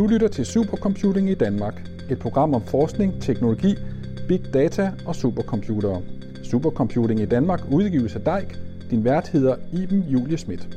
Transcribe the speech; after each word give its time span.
Du 0.00 0.06
lytter 0.06 0.28
til 0.28 0.46
Supercomputing 0.46 1.30
i 1.30 1.34
Danmark, 1.34 1.82
et 2.10 2.18
program 2.18 2.54
om 2.54 2.62
forskning, 2.62 3.22
teknologi, 3.22 3.76
big 4.28 4.54
data 4.54 4.92
og 5.06 5.16
supercomputere. 5.16 6.02
Supercomputing 6.44 7.20
i 7.20 7.26
Danmark 7.26 7.60
udgives 7.72 8.16
af 8.16 8.20
DEIK. 8.20 8.58
Din 8.90 9.04
vært 9.04 9.28
hedder 9.28 9.56
Iben 9.72 10.02
Julie 10.02 10.36
Schmidt. 10.36 10.68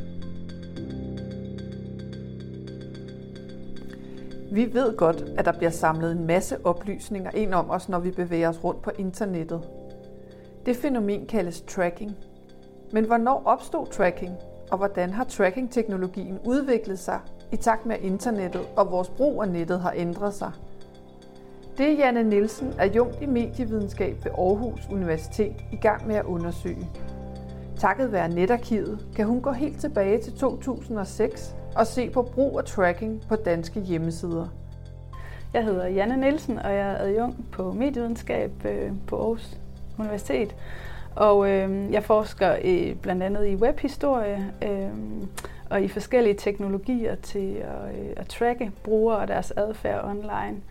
Vi 4.51 4.73
ved 4.73 4.97
godt, 4.97 5.25
at 5.37 5.45
der 5.45 5.51
bliver 5.57 5.71
samlet 5.71 6.11
en 6.11 6.27
masse 6.27 6.65
oplysninger 6.65 7.31
ind 7.31 7.53
om 7.53 7.69
os, 7.69 7.89
når 7.89 7.99
vi 7.99 8.11
bevæger 8.11 8.49
os 8.49 8.63
rundt 8.63 8.81
på 8.81 8.91
internettet. 8.97 9.61
Det 10.65 10.75
fænomen 10.75 11.25
kaldes 11.25 11.61
tracking. 11.61 12.11
Men 12.91 13.05
hvornår 13.05 13.41
opstod 13.45 13.87
tracking, 13.87 14.33
og 14.71 14.77
hvordan 14.77 15.09
har 15.09 15.23
tracking-teknologien 15.23 16.39
udviklet 16.45 16.99
sig 16.99 17.19
i 17.53 17.55
takt 17.55 17.85
med, 17.85 17.95
internettet 18.01 18.61
og 18.75 18.91
vores 18.91 19.09
brug 19.09 19.43
af 19.43 19.49
nettet 19.49 19.79
har 19.79 19.93
ændret 19.95 20.33
sig? 20.33 20.51
Det 21.77 21.91
er 21.91 21.97
Janne 21.97 22.23
Nielsen, 22.23 22.73
adjunkt 22.79 23.21
i 23.21 23.25
medievidenskab 23.25 24.25
ved 24.25 24.31
Aarhus 24.31 24.81
Universitet, 24.91 25.55
i 25.71 25.75
gang 25.75 26.07
med 26.07 26.15
at 26.15 26.25
undersøge. 26.25 26.89
Takket 27.77 28.11
være 28.11 28.29
netarkivet 28.29 29.07
kan 29.15 29.25
hun 29.25 29.41
gå 29.41 29.51
helt 29.51 29.79
tilbage 29.79 30.21
til 30.21 30.33
2006 30.33 31.55
og 31.75 31.87
se 31.87 32.09
på 32.09 32.21
brug 32.21 32.59
af 32.59 32.65
tracking 32.65 33.21
på 33.29 33.35
danske 33.35 33.79
hjemmesider. 33.79 34.47
Jeg 35.53 35.63
hedder 35.63 35.87
Janne 35.87 36.17
Nielsen, 36.17 36.59
og 36.59 36.73
jeg 36.73 36.91
er 36.91 36.97
adjunkt 36.97 37.51
på 37.51 37.71
medievidenskab 37.71 38.51
øh, 38.65 38.91
på 39.07 39.17
Aarhus 39.17 39.57
Universitet. 39.99 40.55
Og 41.15 41.49
øh, 41.49 41.91
jeg 41.91 42.03
forsker 42.03 42.55
i, 42.55 42.93
blandt 43.01 43.23
andet 43.23 43.47
i 43.47 43.55
webhistorie 43.55 44.53
øh, 44.61 44.89
og 45.73 45.81
i 45.81 45.87
forskellige 45.87 46.33
teknologier 46.33 47.15
til 47.15 47.55
at, 47.55 47.99
øh, 47.99 48.09
at 48.17 48.27
tracke 48.27 48.71
brugere 48.83 49.17
og 49.17 49.27
deres 49.27 49.51
adfærd 49.51 50.05
online. 50.05 50.61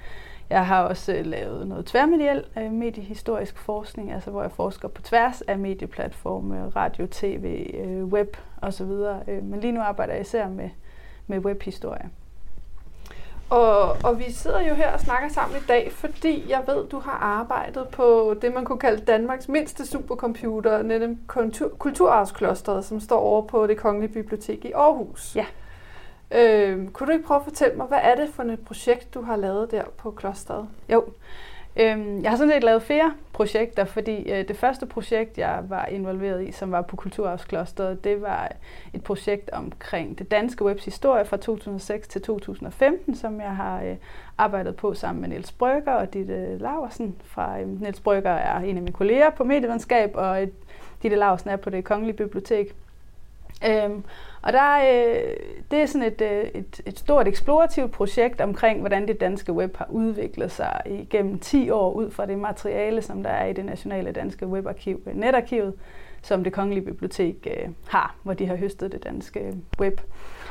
Jeg 0.50 0.66
har 0.66 0.82
også 0.82 1.14
øh, 1.14 1.26
lavet 1.26 1.68
noget 1.68 1.86
tværmediel 1.86 2.44
øh, 2.58 2.72
mediehistorisk 2.72 3.58
forskning, 3.58 4.12
altså 4.12 4.30
hvor 4.30 4.42
jeg 4.42 4.52
forsker 4.52 4.88
på 4.88 5.02
tværs 5.02 5.40
af 5.40 5.58
medieplatforme, 5.58 6.68
radio, 6.68 7.06
tv, 7.10 7.70
øh, 7.84 8.04
web 8.04 8.36
osv. 8.62 8.90
Øh, 9.28 9.44
men 9.44 9.60
lige 9.60 9.72
nu 9.72 9.80
arbejder 9.80 10.12
jeg 10.12 10.22
især 10.22 10.48
med, 10.48 10.70
med 11.26 11.38
webhistorie. 11.38 12.10
Og, 13.52 13.96
og 14.04 14.18
vi 14.18 14.32
sidder 14.32 14.60
jo 14.68 14.74
her 14.74 14.92
og 14.92 15.00
snakker 15.00 15.28
sammen 15.28 15.56
i 15.56 15.66
dag, 15.68 15.92
fordi 15.92 16.44
jeg 16.48 16.62
ved, 16.66 16.86
du 16.86 16.98
har 16.98 17.12
arbejdet 17.12 17.88
på 17.88 18.34
det, 18.42 18.54
man 18.54 18.64
kunne 18.64 18.78
kalde 18.78 19.04
Danmarks 19.04 19.48
mindste 19.48 19.86
supercomputer, 19.86 20.82
nemlig 20.82 21.18
Kulturarvsklosteret, 21.78 22.84
som 22.84 23.00
står 23.00 23.20
over 23.20 23.46
på 23.46 23.66
det 23.66 23.76
Kongelige 23.76 24.12
Bibliotek 24.12 24.64
i 24.64 24.72
Aarhus. 24.72 25.36
Ja. 25.36 25.46
Øh, 26.30 26.88
kunne 26.88 27.06
du 27.06 27.12
ikke 27.12 27.24
prøve 27.24 27.38
at 27.38 27.44
fortælle 27.44 27.76
mig, 27.76 27.86
hvad 27.86 28.00
er 28.02 28.14
det 28.14 28.28
for 28.34 28.42
et 28.42 28.64
projekt, 28.66 29.14
du 29.14 29.22
har 29.22 29.36
lavet 29.36 29.70
der 29.70 29.84
på 29.96 30.10
klosteret? 30.10 30.68
Jo, 30.88 31.04
Øhm, 31.76 32.22
jeg 32.22 32.30
har 32.30 32.36
sådan 32.36 32.52
set 32.52 32.64
lavet 32.64 32.82
flere 32.82 33.12
projekter, 33.32 33.84
fordi 33.84 34.32
øh, 34.32 34.48
det 34.48 34.56
første 34.56 34.86
projekt, 34.86 35.38
jeg 35.38 35.64
var 35.68 35.86
involveret 35.86 36.48
i, 36.48 36.52
som 36.52 36.72
var 36.72 36.82
på 36.82 36.96
Kulturarvsklosteret, 36.96 38.04
det 38.04 38.22
var 38.22 38.52
et 38.94 39.02
projekt 39.02 39.50
omkring 39.50 40.18
det 40.18 40.30
danske 40.30 40.64
webs 40.64 40.84
historie 40.84 41.24
fra 41.24 41.36
2006 41.36 42.08
til 42.08 42.22
2015, 42.22 43.14
som 43.14 43.40
jeg 43.40 43.56
har 43.56 43.82
øh, 43.82 43.96
arbejdet 44.38 44.76
på 44.76 44.94
sammen 44.94 45.20
med 45.20 45.28
Niels 45.28 45.52
Brygger 45.52 45.92
og 45.92 46.14
Ditte 46.14 46.58
Laversen. 46.58 47.16
Fra, 47.24 47.60
øh, 47.60 47.80
Niels 47.80 48.00
Brygger 48.00 48.30
er 48.30 48.58
en 48.58 48.76
af 48.76 48.82
mine 48.82 48.92
kolleger 48.92 49.30
på 49.30 49.44
medievidenskab, 49.44 50.10
og 50.14 50.42
øh, 50.42 50.48
Ditte 51.02 51.16
Laversen 51.16 51.50
er 51.50 51.56
på 51.56 51.70
det 51.70 51.84
Kongelige 51.84 52.16
Bibliotek. 52.16 52.74
Øhm, 53.68 54.04
og 54.42 54.52
der, 54.52 54.76
øh, 54.76 55.36
det 55.70 55.78
er 55.78 55.86
sådan 55.86 56.06
et, 56.06 56.20
øh, 56.20 56.44
et, 56.54 56.80
et 56.86 56.98
stort 56.98 57.28
eksplorativt 57.28 57.92
projekt 57.92 58.40
omkring, 58.40 58.80
hvordan 58.80 59.08
det 59.08 59.20
danske 59.20 59.52
web 59.52 59.76
har 59.76 59.86
udviklet 59.90 60.50
sig 60.50 60.80
igennem 60.86 61.38
10 61.38 61.70
år 61.70 61.92
ud 61.92 62.10
fra 62.10 62.26
det 62.26 62.38
materiale, 62.38 63.02
som 63.02 63.22
der 63.22 63.30
er 63.30 63.46
i 63.46 63.52
det 63.52 63.64
nationale 63.64 64.12
danske 64.12 64.46
webarkiv, 64.46 65.02
øh, 65.06 65.16
netarkivet, 65.16 65.74
som 66.22 66.44
det 66.44 66.52
kongelige 66.52 66.84
bibliotek 66.84 67.46
øh, 67.46 67.68
har, 67.88 68.14
hvor 68.22 68.34
de 68.34 68.46
har 68.46 68.56
høstet 68.56 68.92
det 68.92 69.04
danske 69.04 69.54
web. 69.80 70.00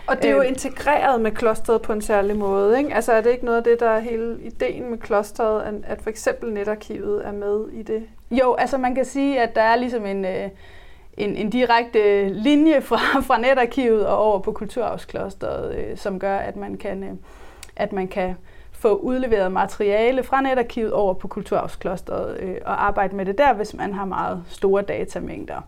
Og 0.07 0.17
det 0.17 0.25
er 0.25 0.35
jo 0.35 0.41
øh, 0.41 0.47
integreret 0.47 1.21
med 1.21 1.31
klosteret 1.31 1.81
på 1.81 1.93
en 1.93 2.01
særlig 2.01 2.35
måde, 2.35 2.77
ikke? 2.77 2.93
Altså 2.93 3.13
er 3.13 3.21
det 3.21 3.31
ikke 3.31 3.45
noget 3.45 3.57
af 3.57 3.63
det, 3.63 3.79
der 3.79 3.89
er 3.89 3.99
hele 3.99 4.37
ideen 4.43 4.89
med 4.89 4.97
klosteret, 4.97 5.83
at 5.87 6.01
for 6.01 6.09
eksempel 6.09 6.53
netarkivet 6.53 7.27
er 7.27 7.31
med 7.31 7.67
i 7.73 7.83
det? 7.83 8.03
Jo, 8.31 8.53
altså 8.53 8.77
man 8.77 8.95
kan 8.95 9.05
sige, 9.05 9.41
at 9.41 9.55
der 9.55 9.61
er 9.61 9.75
ligesom 9.75 10.05
en... 10.05 10.25
Øh, 10.25 10.49
en, 11.23 11.35
en 11.35 11.49
direkte 11.49 12.29
linje 12.29 12.81
fra, 12.81 12.97
fra 13.27 13.37
netarkivet 13.37 14.07
og 14.07 14.17
over 14.17 14.39
på 14.39 14.51
Kulturarvsklosteret, 14.51 15.75
øh, 15.75 15.97
som 15.97 16.19
gør, 16.19 16.37
at 16.37 16.55
man 16.55 16.77
kan, 16.77 17.03
øh, 17.03 17.11
at 17.75 17.93
man 17.93 18.07
kan 18.07 18.35
få 18.71 18.95
udleveret 18.95 19.51
materiale 19.51 20.23
fra 20.23 20.41
netarkivet 20.41 20.93
over 20.93 21.13
på 21.13 21.27
Kulturarvsklosteret 21.27 22.39
øh, 22.39 22.55
og 22.65 22.85
arbejde 22.85 23.15
med 23.15 23.25
det 23.25 23.37
der, 23.37 23.53
hvis 23.53 23.73
man 23.73 23.93
har 23.93 24.05
meget 24.05 24.43
store 24.47 24.81
datamængder. 24.81 25.61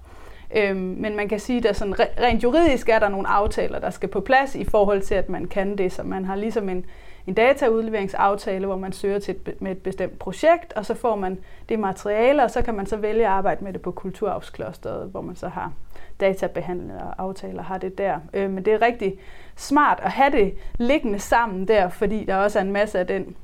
Øhm, 0.56 0.78
men 0.78 1.16
man 1.16 1.30
kan 1.30 1.40
sige, 1.40 1.70
at 1.70 1.76
sådan 1.76 1.96
rent 2.00 2.44
juridisk 2.44 2.90
er 2.90 3.00
der 3.00 3.10
nogle 3.10 3.28
aftaler, 3.28 3.80
der 3.80 3.90
skal 3.90 4.10
på 4.10 4.20
plads 4.20 4.56
i 4.56 4.64
forhold 4.64 5.02
til, 5.02 5.16
at 5.16 5.30
man 5.30 5.46
kan 5.46 5.78
det, 5.78 5.92
så 5.92 6.04
man 6.04 6.26
har 6.26 6.36
ligesom 6.36 6.70
en, 6.70 6.86
en 7.28 7.34
dataudleveringsaftale, 7.34 8.66
hvor 8.66 8.78
man 8.78 8.92
søger 8.92 9.20
til 9.20 9.36
et, 9.36 9.62
med 9.62 9.72
et 9.72 9.84
bestemt 9.84 10.20
projekt, 10.20 10.74
og 10.74 10.86
så 10.86 10.94
får 10.94 11.16
man 11.16 11.40
det 11.70 11.80
materiale, 11.80 12.44
og 12.44 12.52
så 12.52 12.62
kan 12.62 12.74
man 12.74 12.86
så 12.86 12.98
vælge 12.98 13.26
at 13.26 13.32
arbejde 13.32 13.64
med 13.64 13.74
det 13.74 13.82
på 13.82 13.92
Kulturarvsklosteret, 13.92 15.10
hvor 15.12 15.22
man 15.22 15.36
så 15.36 15.48
har 15.48 15.72
databehandling 16.20 16.94
og 17.02 17.14
aftaler, 17.18 17.64
har 17.64 17.78
det 17.78 17.98
der. 17.98 18.20
Øh, 18.34 18.50
men 18.50 18.66
det 18.66 18.74
er 18.74 18.82
rigtig 18.82 19.20
smart 19.56 20.00
at 20.04 20.12
have 20.12 20.32
det 20.32 20.54
liggende 20.78 21.20
sammen 21.20 21.68
der, 21.68 21.90
fordi 21.90 22.26
der 22.26 22.36
også 22.36 22.60
er 22.60 22.64
en 22.64 22.72
masse 22.72 23.00
af 23.00 23.08
den 23.08 23.36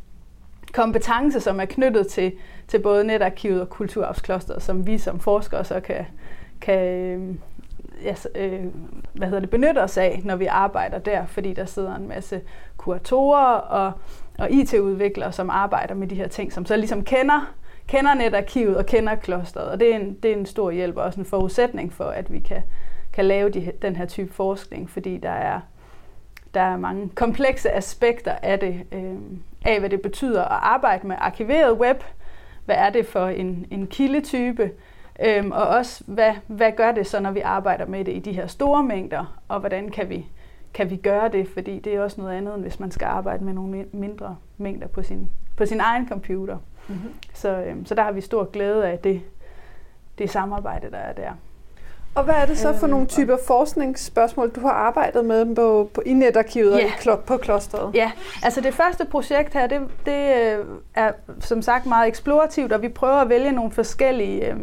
kompetence, 0.73 1.40
som 1.40 1.59
er 1.59 1.66
knyttet 1.66 2.07
til, 2.07 2.34
til 2.67 2.79
både 2.79 3.03
netarkivet 3.03 3.61
og 3.61 3.69
Kulturarvsklosteret, 3.69 4.63
som 4.63 4.88
vi 4.88 4.97
som 4.97 5.19
forskere 5.19 5.63
så 5.63 5.79
kan, 5.79 6.06
kan 6.61 6.88
øhm, 6.88 7.40
altså, 8.05 8.29
ja, 8.35 8.47
øh, 8.47 8.65
hvad 9.13 9.27
hedder 9.27 9.39
det, 9.39 9.49
benytter 9.49 9.83
os 9.83 9.97
af, 9.97 10.21
når 10.23 10.35
vi 10.35 10.45
arbejder 10.45 10.99
der, 10.99 11.25
fordi 11.25 11.53
der 11.53 11.65
sidder 11.65 11.95
en 11.95 12.07
masse 12.07 12.41
kuratorer 12.77 13.53
og, 13.53 13.91
og 14.39 14.51
IT-udviklere, 14.51 15.31
som 15.31 15.49
arbejder 15.49 15.95
med 15.95 16.07
de 16.07 16.15
her 16.15 16.27
ting, 16.27 16.53
som 16.53 16.65
så 16.65 16.77
ligesom 16.77 17.03
kender, 17.03 17.53
kender 17.87 18.13
netarkivet 18.13 18.77
og 18.77 18.85
kender 18.85 19.15
klosteret. 19.15 19.67
Og 19.67 19.79
det 19.79 19.93
er 19.93 19.99
en, 19.99 20.13
det 20.23 20.31
er 20.31 20.35
en 20.35 20.45
stor 20.45 20.71
hjælp 20.71 20.97
og 20.97 21.03
også 21.03 21.19
en 21.19 21.25
forudsætning 21.25 21.93
for, 21.93 22.05
at 22.05 22.33
vi 22.33 22.39
kan, 22.39 22.61
kan 23.13 23.25
lave 23.25 23.49
de, 23.49 23.71
den 23.81 23.95
her 23.95 24.05
type 24.05 24.33
forskning, 24.33 24.89
fordi 24.89 25.17
der 25.17 25.29
er, 25.29 25.59
der 26.53 26.61
er 26.61 26.77
mange 26.77 27.09
komplekse 27.16 27.71
aspekter 27.71 28.35
af 28.43 28.59
det, 28.59 28.81
øh, 28.91 29.16
af 29.66 29.79
hvad 29.79 29.89
det 29.89 30.01
betyder 30.01 30.41
at 30.41 30.59
arbejde 30.61 31.07
med 31.07 31.16
arkiveret 31.19 31.79
web, 31.79 32.03
hvad 32.66 32.75
er 32.75 32.89
det 32.89 33.05
for 33.05 33.27
en, 33.27 33.66
en 33.71 33.87
kildetype, 33.87 34.71
Øhm, 35.25 35.52
og 35.52 35.68
også, 35.68 36.03
hvad, 36.07 36.34
hvad 36.47 36.72
gør 36.72 36.91
det 36.91 37.07
så, 37.07 37.19
når 37.19 37.31
vi 37.31 37.40
arbejder 37.40 37.85
med 37.85 38.06
det 38.06 38.12
i 38.12 38.19
de 38.19 38.31
her 38.31 38.47
store 38.47 38.84
mængder, 38.84 39.40
og 39.47 39.59
hvordan 39.59 39.90
kan 39.90 40.09
vi, 40.09 40.25
kan 40.74 40.90
vi 40.90 40.96
gøre 40.96 41.30
det, 41.30 41.47
fordi 41.53 41.80
det 41.80 41.96
er 41.96 42.02
også 42.02 42.22
noget 42.22 42.38
andet, 42.38 42.53
end 42.56 42.62
hvis 42.62 42.80
man 42.80 42.91
skal 42.91 43.06
arbejde 43.06 43.44
med 43.44 43.53
nogle 43.53 43.85
mindre 43.91 44.35
mængder 44.58 44.88
på 44.88 45.03
sin, 45.03 45.29
på 45.58 45.66
sin 45.66 45.79
egen 45.79 46.08
computer. 46.09 46.58
Mm-hmm. 46.88 47.13
Så, 47.34 47.50
øhm, 47.50 47.85
så 47.85 47.96
der 47.96 48.03
har 48.03 48.12
vi 48.12 48.22
stor 48.22 48.44
glæde 48.44 48.88
af 48.88 49.00
det, 49.00 49.22
det 50.18 50.29
samarbejde, 50.29 50.91
der 50.91 50.97
er 50.97 51.13
der. 51.13 51.31
Og 52.16 52.24
hvad 52.24 52.35
er 52.35 52.46
det 52.46 52.58
så 52.58 52.74
for 52.74 52.88
nogle 52.88 53.02
øhm, 53.02 53.08
typer 53.08 53.38
forskningsspørgsmål, 53.47 54.50
du 54.50 54.62
har 54.62 54.72
arbejdet 54.72 55.25
med 55.25 55.56
på, 55.56 55.90
på 55.94 56.02
i 56.06 56.13
netarkivet 56.13 56.79
ja. 56.79 57.12
og 57.12 57.19
på 57.19 57.38
klosteret? 57.38 57.91
Ja, 57.96 58.12
altså 58.44 58.62
det 58.62 58.74
første 58.74 59.06
projekt 59.06 59.53
her, 59.53 59.68
det, 59.68 59.81
det 60.06 60.35
øh, 60.35 60.66
er 60.96 61.12
som 61.40 61.62
sagt 61.62 61.85
meget 61.85 62.08
eksplorativt, 62.08 62.72
og 62.72 62.81
vi 62.81 62.90
prøver 62.90 63.16
at 63.16 63.29
vælge 63.29 63.52
nogle 63.52 63.72
forskellige... 63.72 64.52
Øh, 64.52 64.58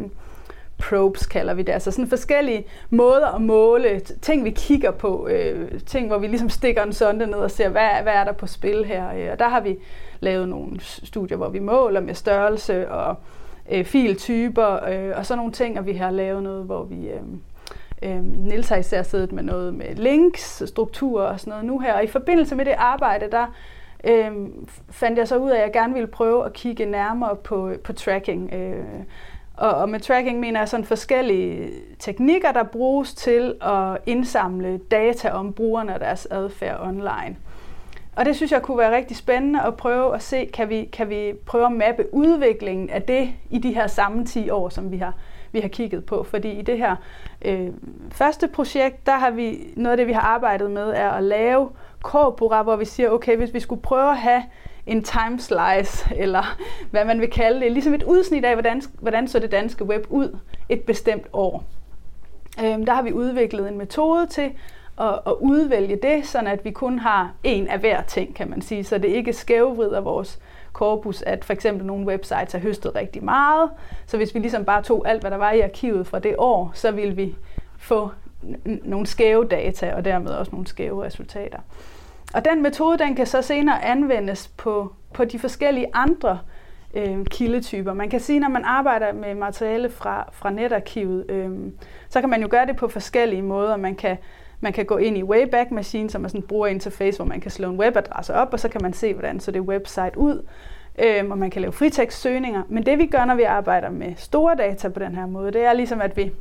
probes 0.79 1.25
kalder 1.25 1.53
vi 1.53 1.61
det, 1.61 1.73
altså 1.73 1.91
sådan 1.91 2.07
forskellige 2.07 2.65
måder 2.89 3.35
at 3.35 3.41
måle, 3.41 3.99
ting 3.99 4.45
vi 4.45 4.49
kigger 4.49 4.91
på, 4.91 5.27
øh, 5.27 5.81
ting 5.85 6.07
hvor 6.07 6.17
vi 6.17 6.27
ligesom 6.27 6.49
stikker 6.49 6.83
en 6.83 6.93
sonde 6.93 7.27
ned 7.27 7.37
og 7.37 7.51
ser, 7.51 7.69
hvad, 7.69 7.89
hvad 8.03 8.13
er 8.13 8.23
der 8.23 8.31
på 8.31 8.47
spil 8.47 8.85
her, 8.85 9.13
øh, 9.15 9.31
og 9.31 9.39
der 9.39 9.47
har 9.47 9.59
vi 9.59 9.77
lavet 10.19 10.49
nogle 10.49 10.79
studier, 10.81 11.37
hvor 11.37 11.49
vi 11.49 11.59
måler 11.59 11.99
med 11.99 12.13
størrelse 12.13 12.91
og 12.91 13.15
øh, 13.71 13.85
filtyper 13.85 14.89
øh, 14.89 15.17
og 15.17 15.25
sådan 15.25 15.37
nogle 15.37 15.51
ting, 15.51 15.79
og 15.79 15.85
vi 15.85 15.93
har 15.93 16.11
lavet 16.11 16.43
noget, 16.43 16.65
hvor 16.65 16.83
vi... 16.83 17.07
Øh, 17.07 17.21
Øh, 18.01 18.23
Niels 18.23 18.69
har 18.69 18.75
især 18.75 19.03
siddet 19.03 19.31
med 19.31 19.43
noget 19.43 19.73
med 19.73 19.95
links, 19.95 20.63
strukturer 20.65 21.25
og 21.25 21.39
sådan 21.39 21.51
noget 21.51 21.65
nu 21.65 21.79
her. 21.79 21.93
Og 21.93 22.03
i 22.03 22.07
forbindelse 22.07 22.55
med 22.55 22.65
det 22.65 22.75
arbejde, 22.77 23.31
der 23.31 23.45
øh, 24.03 24.31
fandt 24.89 25.19
jeg 25.19 25.27
så 25.27 25.37
ud 25.37 25.49
af, 25.49 25.57
at 25.57 25.61
jeg 25.61 25.73
gerne 25.73 25.93
ville 25.93 26.07
prøve 26.07 26.45
at 26.45 26.53
kigge 26.53 26.85
nærmere 26.85 27.35
på, 27.35 27.71
på 27.83 27.93
tracking. 27.93 28.53
Øh, 28.53 28.85
og, 29.57 29.71
og 29.71 29.89
med 29.89 29.99
tracking 29.99 30.39
mener 30.39 30.59
jeg 30.59 30.69
sådan 30.69 30.85
forskellige 30.85 31.69
teknikker, 31.99 32.51
der 32.51 32.63
bruges 32.63 33.13
til 33.13 33.55
at 33.61 33.97
indsamle 34.05 34.77
data 34.77 35.29
om 35.29 35.53
brugerne 35.53 35.93
og 35.93 35.99
deres 35.99 36.25
adfærd 36.31 36.79
online. 36.81 37.37
Og 38.15 38.25
det 38.25 38.35
synes 38.35 38.51
jeg 38.51 38.61
kunne 38.61 38.77
være 38.77 38.95
rigtig 38.95 39.17
spændende 39.17 39.61
at 39.61 39.77
prøve 39.77 40.15
at 40.15 40.23
se, 40.23 40.45
kan 40.53 40.69
vi, 40.69 40.85
kan 40.85 41.09
vi 41.09 41.33
prøve 41.45 41.65
at 41.65 41.71
mappe 41.71 42.13
udviklingen 42.13 42.89
af 42.89 43.01
det 43.01 43.29
i 43.49 43.57
de 43.57 43.73
her 43.73 43.87
samme 43.87 44.25
10 44.25 44.49
år, 44.49 44.69
som 44.69 44.91
vi 44.91 44.97
har, 44.97 45.13
vi 45.51 45.59
har 45.59 45.67
kigget 45.67 46.05
på. 46.05 46.23
Fordi 46.23 46.51
i 46.51 46.61
det 46.61 46.77
her 46.77 46.95
øh, 47.45 47.69
første 48.11 48.47
projekt, 48.47 49.05
der 49.05 49.17
har 49.17 49.31
vi, 49.31 49.73
noget 49.75 49.91
af 49.91 49.97
det, 49.97 50.07
vi 50.07 50.13
har 50.13 50.21
arbejdet 50.21 50.71
med, 50.71 50.93
er 50.95 51.09
at 51.09 51.23
lave 51.23 51.69
corpora, 52.01 52.63
hvor 52.63 52.75
vi 52.75 52.85
siger, 52.85 53.09
okay, 53.09 53.37
hvis 53.37 53.53
vi 53.53 53.59
skulle 53.59 53.81
prøve 53.81 54.09
at 54.09 54.17
have 54.17 54.43
en 54.87 55.03
time 55.03 55.39
slice, 55.39 56.15
eller 56.15 56.57
hvad 56.91 57.05
man 57.05 57.21
vil 57.21 57.29
kalde 57.29 57.59
det, 57.59 57.71
ligesom 57.71 57.93
et 57.93 58.03
udsnit 58.03 58.45
af, 58.45 58.55
hvordan, 58.55 58.81
hvordan 58.99 59.27
så 59.27 59.39
det 59.39 59.51
danske 59.51 59.85
web 59.85 60.05
ud 60.09 60.37
et 60.69 60.81
bestemt 60.81 61.27
år. 61.33 61.63
Øhm, 62.63 62.85
der 62.85 62.93
har 62.93 63.01
vi 63.01 63.13
udviklet 63.13 63.67
en 63.67 63.77
metode 63.77 64.27
til 64.27 64.51
at, 64.99 65.19
at 65.27 65.33
udvælge 65.39 65.95
det, 65.95 66.27
sådan 66.27 66.47
at 66.47 66.65
vi 66.65 66.71
kun 66.71 66.99
har 66.99 67.33
en 67.43 67.67
af 67.67 67.79
hver 67.79 68.01
ting, 68.01 68.35
kan 68.35 68.49
man 68.49 68.61
sige, 68.61 68.83
så 68.83 68.97
det 68.97 69.07
ikke 69.07 69.33
skævvrider 69.33 70.01
vores 70.01 70.39
korpus, 70.73 71.21
at 71.21 71.45
for 71.45 71.53
eksempel 71.53 71.85
nogle 71.85 72.05
websites 72.05 72.51
har 72.51 72.59
høstet 72.59 72.95
rigtig 72.95 73.23
meget. 73.23 73.69
Så 74.05 74.17
hvis 74.17 74.35
vi 74.35 74.39
ligesom 74.39 74.65
bare 74.65 74.83
tog 74.83 75.09
alt, 75.09 75.21
hvad 75.21 75.31
der 75.31 75.37
var 75.37 75.51
i 75.51 75.61
arkivet 75.61 76.07
fra 76.07 76.19
det 76.19 76.35
år, 76.37 76.71
så 76.73 76.91
ville 76.91 77.15
vi 77.15 77.35
få 77.77 78.11
nogle 78.63 79.07
skæve 79.07 79.45
data, 79.45 79.93
og 79.95 80.05
dermed 80.05 80.31
også 80.31 80.51
nogle 80.51 80.67
skæve 80.67 81.03
resultater. 81.03 81.59
Og 82.33 82.45
den 82.45 82.63
metode, 82.63 82.97
den 82.97 83.15
kan 83.15 83.25
så 83.25 83.41
senere 83.41 83.85
anvendes 83.85 84.47
på, 84.47 84.93
på 85.13 85.25
de 85.25 85.39
forskellige 85.39 85.87
andre 85.93 86.39
øh, 86.93 87.25
kildetyper. 87.25 87.93
Man 87.93 88.09
kan 88.09 88.19
sige, 88.19 88.39
når 88.39 88.49
man 88.49 88.63
arbejder 88.65 89.13
med 89.13 89.35
materiale 89.35 89.89
fra, 89.89 90.29
fra 90.31 90.49
netarkivet, 90.49 91.31
øh, 91.31 91.49
så 92.09 92.19
kan 92.19 92.29
man 92.29 92.41
jo 92.41 92.47
gøre 92.51 92.65
det 92.65 92.75
på 92.75 92.87
forskellige 92.87 93.41
måder. 93.41 93.77
Man 93.77 93.95
kan, 93.95 94.17
man 94.59 94.73
kan 94.73 94.85
gå 94.85 94.97
ind 94.97 95.17
i 95.17 95.23
Wayback 95.23 95.71
Machine, 95.71 96.09
som 96.09 96.23
er 96.23 96.27
sådan 96.27 96.41
en 96.41 96.47
brugerinterface, 96.47 97.17
hvor 97.17 97.25
man 97.25 97.41
kan 97.41 97.51
slå 97.51 97.69
en 97.69 97.79
webadresse 97.79 98.33
op, 98.33 98.53
og 98.53 98.59
så 98.59 98.69
kan 98.69 98.81
man 98.83 98.93
se, 98.93 99.13
hvordan 99.13 99.39
så 99.39 99.51
det 99.51 99.61
website 99.61 100.17
ud. 100.17 100.45
Øh, 100.99 101.29
og 101.29 101.37
man 101.37 101.49
kan 101.49 101.61
lave 101.61 101.71
fritekstsøgninger. 101.71 102.63
Men 102.69 102.85
det 102.85 102.97
vi 102.97 103.05
gør, 103.05 103.25
når 103.25 103.35
vi 103.35 103.43
arbejder 103.43 103.89
med 103.89 104.13
store 104.15 104.55
data 104.55 104.89
på 104.89 104.99
den 104.99 105.15
her 105.15 105.25
måde, 105.25 105.51
det 105.51 105.65
er 105.65 105.73
ligesom, 105.73 106.01
at 106.01 106.17
vi, 106.17 106.31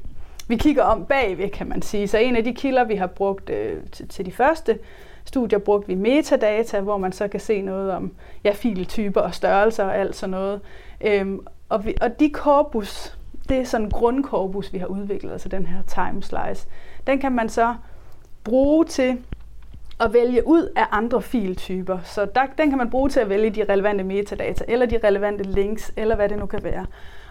vi 0.49 0.57
kigger 0.57 0.83
om 0.83 1.05
bagved, 1.05 1.49
kan 1.49 1.69
man 1.69 1.83
sige. 1.83 2.09
Så 2.09 2.19
en 2.19 2.37
af 2.37 2.45
de 2.45 2.55
kilder, 2.55 2.85
vi 2.85 2.95
har 2.95 3.07
brugt 3.07 3.51
øh, 3.51 3.83
til, 3.93 4.09
til 4.09 4.27
de 4.27 4.33
første 4.33 4.79
studier 5.27 5.59
brugte 5.59 5.87
vi 5.87 5.95
metadata, 5.95 6.81
hvor 6.81 6.97
man 6.99 7.13
så 7.13 7.29
kan 7.29 7.41
se 7.41 7.61
noget 7.61 7.93
om 7.93 8.13
ja, 8.45 8.53
filtyper 8.53 9.21
og 9.21 9.35
størrelser 9.35 9.85
og 9.85 9.97
alt 9.97 10.17
sådan 10.17 10.31
noget. 10.31 10.61
Øhm, 11.01 11.47
og, 11.69 11.87
vi, 11.87 11.95
og 12.01 12.21
de 12.21 12.31
korpus, 12.31 13.19
det 13.49 13.57
er 13.57 13.65
sådan 13.65 13.87
en 13.87 13.91
grundkorpus, 13.91 14.73
vi 14.73 14.79
har 14.79 14.87
udviklet, 14.87 15.33
altså 15.33 15.49
den 15.49 15.67
her 15.67 15.83
time 15.83 16.23
slice, 16.23 16.69
den 17.07 17.19
kan 17.19 17.33
man 17.33 17.49
så 17.49 17.75
bruge 18.45 18.85
til 18.85 19.19
at 20.01 20.13
vælge 20.13 20.47
ud 20.47 20.73
af 20.77 20.85
andre 20.91 21.23
filtyper. 21.23 21.99
Så 22.05 22.25
der, 22.35 22.43
den 22.59 22.69
kan 22.69 22.79
man 22.79 22.91
bruge 22.91 23.09
til 23.09 23.21
at 23.21 23.29
vælge 23.29 23.51
de 23.51 23.65
relevante 23.65 24.05
metadata, 24.05 24.65
eller 24.69 24.87
de 24.87 24.99
relevante 25.05 25.45
links, 25.45 25.93
eller 25.97 26.17
hvad 26.17 26.29
det 26.29 26.39
nu 26.39 26.47
kan 26.47 26.65
være. 26.65 26.87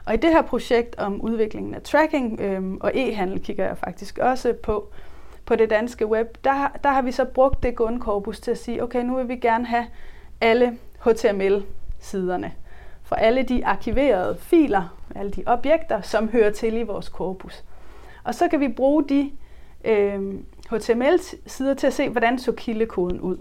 Og 0.05 0.13
i 0.13 0.17
det 0.17 0.29
her 0.29 0.41
projekt 0.41 0.95
om 0.99 1.21
udviklingen 1.21 1.75
af 1.75 1.81
tracking 1.81 2.41
øhm, 2.41 2.77
og 2.81 2.91
e-handel 2.95 3.39
kigger 3.39 3.65
jeg 3.65 3.77
faktisk 3.77 4.17
også 4.17 4.53
på, 4.53 4.87
på 5.45 5.55
det 5.55 5.69
danske 5.69 6.07
web, 6.07 6.37
der, 6.43 6.67
der 6.83 6.89
har 6.89 7.01
vi 7.01 7.11
så 7.11 7.25
brugt 7.25 7.63
det 7.63 7.75
grundkorpus 7.75 8.39
til 8.39 8.51
at 8.51 8.57
sige, 8.57 8.83
okay, 8.83 9.03
nu 9.03 9.15
vil 9.15 9.27
vi 9.27 9.35
gerne 9.35 9.65
have 9.65 9.85
alle 10.41 10.77
HTML-siderne 11.05 12.53
for 13.03 13.15
alle 13.15 13.43
de 13.43 13.65
arkiverede 13.65 14.37
filer, 14.39 14.97
alle 15.15 15.31
de 15.31 15.43
objekter, 15.45 16.01
som 16.01 16.29
hører 16.29 16.51
til 16.51 16.77
i 16.77 16.83
vores 16.83 17.09
korpus. 17.09 17.63
Og 18.23 18.35
så 18.35 18.47
kan 18.47 18.59
vi 18.59 18.67
bruge 18.67 19.09
de 19.09 19.31
øh, 19.85 20.33
HTML-sider 20.69 21.73
til 21.73 21.87
at 21.87 21.93
se, 21.93 22.09
hvordan 22.09 22.39
så 22.39 22.51
kildekoden 22.51 23.19
ud. 23.19 23.37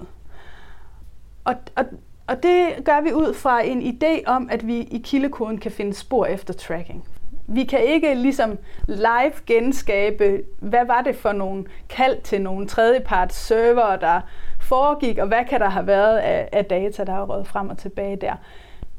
Og, 1.44 1.54
og, 1.76 1.84
og 2.26 2.42
det 2.42 2.84
gør 2.84 3.00
vi 3.00 3.12
ud 3.12 3.34
fra 3.34 3.62
en 3.62 3.82
idé 3.82 4.26
om, 4.26 4.48
at 4.50 4.66
vi 4.66 4.80
i 4.80 5.00
kildekoden 5.04 5.58
kan 5.58 5.72
finde 5.72 5.94
spor 5.94 6.26
efter 6.26 6.54
tracking 6.54 7.04
vi 7.46 7.64
kan 7.64 7.84
ikke 7.84 8.14
ligesom 8.14 8.58
live 8.88 9.32
genskabe, 9.46 10.42
hvad 10.58 10.86
var 10.86 11.02
det 11.02 11.16
for 11.16 11.32
nogle 11.32 11.64
kald 11.88 12.22
til 12.22 12.42
nogle 12.42 12.66
tredjeparts 12.66 13.36
server, 13.36 13.96
der 13.96 14.20
foregik, 14.60 15.18
og 15.18 15.26
hvad 15.26 15.44
kan 15.48 15.60
der 15.60 15.68
have 15.68 15.86
været 15.86 16.18
af, 16.18 16.48
af 16.52 16.64
data, 16.64 17.04
der 17.04 17.12
er 17.12 17.26
røget 17.26 17.46
frem 17.46 17.68
og 17.68 17.78
tilbage 17.78 18.16
der. 18.16 18.34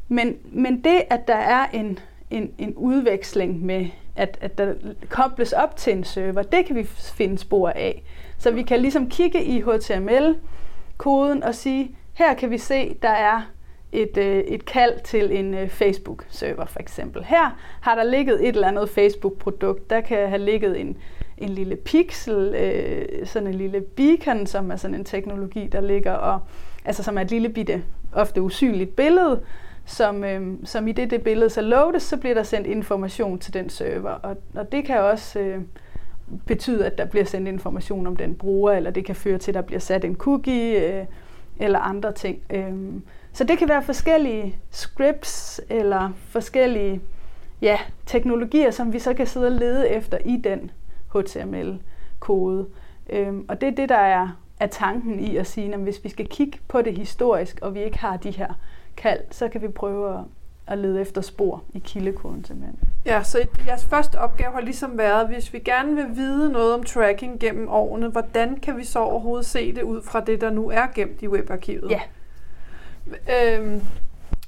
Men, 0.08 0.38
men 0.44 0.84
det, 0.84 1.02
at 1.10 1.28
der 1.28 1.36
er 1.36 1.66
en, 1.74 2.00
en, 2.30 2.52
en 2.58 2.74
udveksling 2.76 3.66
med, 3.66 3.88
at, 4.16 4.38
at 4.42 4.58
der 4.58 4.74
kobles 5.10 5.54
op 5.54 5.76
til 5.76 5.94
en 5.94 6.04
server, 6.04 6.42
det 6.42 6.66
kan 6.66 6.76
vi 6.76 6.84
finde 6.84 7.38
spor 7.38 7.70
af. 7.70 8.04
Så 8.38 8.52
vi 8.52 8.64
kan 8.64 8.80
ligesom 8.80 9.10
kigge 9.10 9.44
i 9.44 9.62
HTML-koden 9.62 11.44
og 11.44 11.56
sige, 11.56 11.96
her 12.14 12.34
kan 12.34 12.52
vi 12.52 12.58
se, 12.58 12.98
der 13.02 13.10
er 13.10 13.42
et, 13.96 14.18
øh, 14.18 14.38
et 14.38 14.66
kald 14.66 15.00
til 15.04 15.38
en 15.40 15.54
øh, 15.54 15.70
Facebook-server 15.70 16.66
for 16.66 16.80
eksempel. 16.80 17.24
Her 17.24 17.58
har 17.82 17.96
der 17.96 18.04
ligget 18.04 18.48
et 18.48 18.56
eller 18.56 18.68
andet 18.68 18.90
Facebook-produkt. 18.90 19.90
Der 19.90 20.02
kan 20.02 20.30
have 20.30 20.42
ligget 20.42 20.80
en, 20.80 20.98
en 21.38 21.50
lille 21.50 21.76
pixel, 21.76 22.56
øh, 22.56 23.26
sådan 23.28 23.48
en 23.48 23.54
lille 23.54 23.82
beacon, 23.82 24.48
som 24.48 24.72
er 24.72 24.76
sådan 24.76 24.96
en 24.96 25.06
teknologi, 25.06 25.68
der 25.68 25.82
ligger 25.82 26.14
og 26.14 26.40
altså 26.86 27.04
som 27.04 27.18
er 27.18 27.22
et 27.22 27.32
lille 27.32 27.50
bitte, 27.50 27.84
ofte 28.14 28.42
usynligt 28.42 28.96
billede, 28.96 29.42
som, 29.86 30.24
øh, 30.24 30.54
som 30.64 30.88
i 30.88 30.92
det, 30.92 31.12
det 31.12 31.24
billede 31.24 31.50
så 31.50 31.62
loades, 31.62 32.04
så 32.04 32.18
bliver 32.18 32.34
der 32.34 32.44
sendt 32.44 32.68
information 32.68 33.40
til 33.40 33.54
den 33.54 33.70
server. 33.70 34.10
Og, 34.10 34.38
og 34.56 34.72
det 34.72 34.86
kan 34.86 35.00
også 35.00 35.40
øh, 35.40 35.62
betyde, 36.46 36.86
at 36.86 36.98
der 36.98 37.06
bliver 37.06 37.26
sendt 37.26 37.48
information 37.48 38.08
om 38.08 38.16
den 38.16 38.36
bruger, 38.36 38.72
eller 38.72 38.92
det 38.92 39.06
kan 39.06 39.16
føre 39.16 39.38
til, 39.38 39.52
at 39.52 39.56
der 39.56 39.62
bliver 39.62 39.80
sat 39.80 40.06
en 40.06 40.16
cookie, 40.16 41.00
øh, 41.00 41.06
eller 41.60 41.80
andre 41.80 42.12
ting. 42.12 42.42
Øh, 42.50 42.74
så 43.36 43.44
det 43.44 43.58
kan 43.58 43.70
være 43.70 43.84
forskellige 43.84 44.58
scripts 44.72 45.62
eller 45.70 46.10
forskellige 46.30 47.02
ja, 47.62 47.78
teknologier, 48.06 48.72
som 48.72 48.94
vi 48.94 49.00
så 49.00 49.14
kan 49.14 49.28
sidde 49.28 49.46
og 49.46 49.52
lede 49.52 49.90
efter 49.90 50.18
i 50.26 50.38
den 50.38 50.72
HTML-kode. 51.16 52.68
Øhm, 53.10 53.46
og 53.48 53.62
det 53.62 53.68
er 53.68 53.76
det, 53.76 53.90
der 53.90 53.98
er, 53.98 54.40
er 54.60 54.68
tanken 54.68 55.20
i 55.20 55.38
at 55.38 55.48
sige, 55.48 55.74
at 55.74 55.80
hvis 55.80 56.04
vi 56.04 56.10
skal 56.10 56.28
kigge 56.28 56.60
på 56.68 56.82
det 56.82 56.98
historisk, 56.98 57.60
og 57.62 57.76
vi 57.76 57.84
ikke 57.84 58.00
har 58.00 58.18
de 58.18 58.32
her 58.32 58.54
kald, 58.98 59.22
så 59.32 59.48
kan 59.48 59.62
vi 59.62 59.68
prøve 59.68 60.14
at, 60.14 60.24
at 60.68 60.78
lede 60.78 61.02
efter 61.02 61.22
spor 61.22 61.64
i 61.74 61.80
kildekoden 61.80 62.46
simpelthen. 62.46 62.80
Ja, 63.06 63.24
så 63.24 63.48
jeres 63.68 63.86
første 63.86 64.20
opgave 64.20 64.54
har 64.54 64.62
ligesom 64.62 64.98
været, 64.98 65.28
hvis 65.28 65.54
vi 65.54 65.60
gerne 65.60 65.96
vil 65.96 66.16
vide 66.16 66.52
noget 66.52 66.74
om 66.74 66.84
tracking 66.84 67.40
gennem 67.40 67.70
årene, 67.70 68.08
hvordan 68.08 68.56
kan 68.56 68.78
vi 68.78 68.84
så 68.84 69.00
overhovedet 69.00 69.46
se 69.46 69.76
det 69.76 69.82
ud 69.82 70.02
fra 70.02 70.20
det, 70.20 70.42
der 70.42 70.50
nu 70.50 70.70
er 70.70 70.86
gemt 70.96 71.22
i 71.22 71.28
webarkivet? 71.28 71.92
Ja, 71.92 72.02
Øhm, 73.08 73.82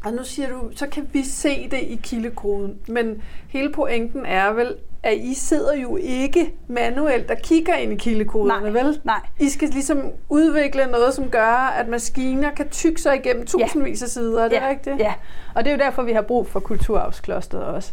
og 0.06 0.13
nu 0.13 0.24
siger 0.24 0.50
du, 0.50 0.69
så 0.75 0.88
kan 0.88 1.09
vi 1.13 1.24
se 1.24 1.69
det 1.69 1.80
i 1.80 2.00
kildekoden, 2.04 2.80
men 2.88 3.21
hele 3.50 3.71
pointen 3.71 4.25
er 4.25 4.51
vel, 4.51 4.75
at 5.04 5.18
I 5.18 5.33
sidder 5.33 5.75
jo 5.75 5.98
ikke 6.01 6.54
manuelt 6.68 7.31
og 7.31 7.38
kigger 7.38 7.75
ind 7.75 7.94
i 7.94 7.95
kildekoderne, 7.95 8.71
nej, 8.71 8.83
vel? 8.83 9.00
Nej. 9.04 9.19
I 9.40 9.49
skal 9.49 9.69
ligesom 9.69 10.04
udvikle 10.30 10.85
noget, 10.85 11.14
som 11.14 11.30
gør, 11.30 11.73
at 11.80 11.87
maskiner 11.87 12.52
kan 12.52 12.69
tykke 12.69 13.02
sig 13.02 13.16
igennem 13.16 13.45
tusindvis 13.45 14.04
af 14.04 14.09
sider, 14.09 14.44
er 14.44 14.47
det 14.47 14.56
ja. 14.56 14.68
rigtigt? 14.69 14.99
Ja, 14.99 15.14
og 15.56 15.66
det 15.66 15.71
er 15.71 15.76
jo 15.76 15.80
derfor, 15.80 16.04
vi 16.04 16.11
har 16.11 16.21
brug 16.21 16.47
for 16.47 16.59
Kulturarvsklosteret 16.59 17.64
også. 17.64 17.92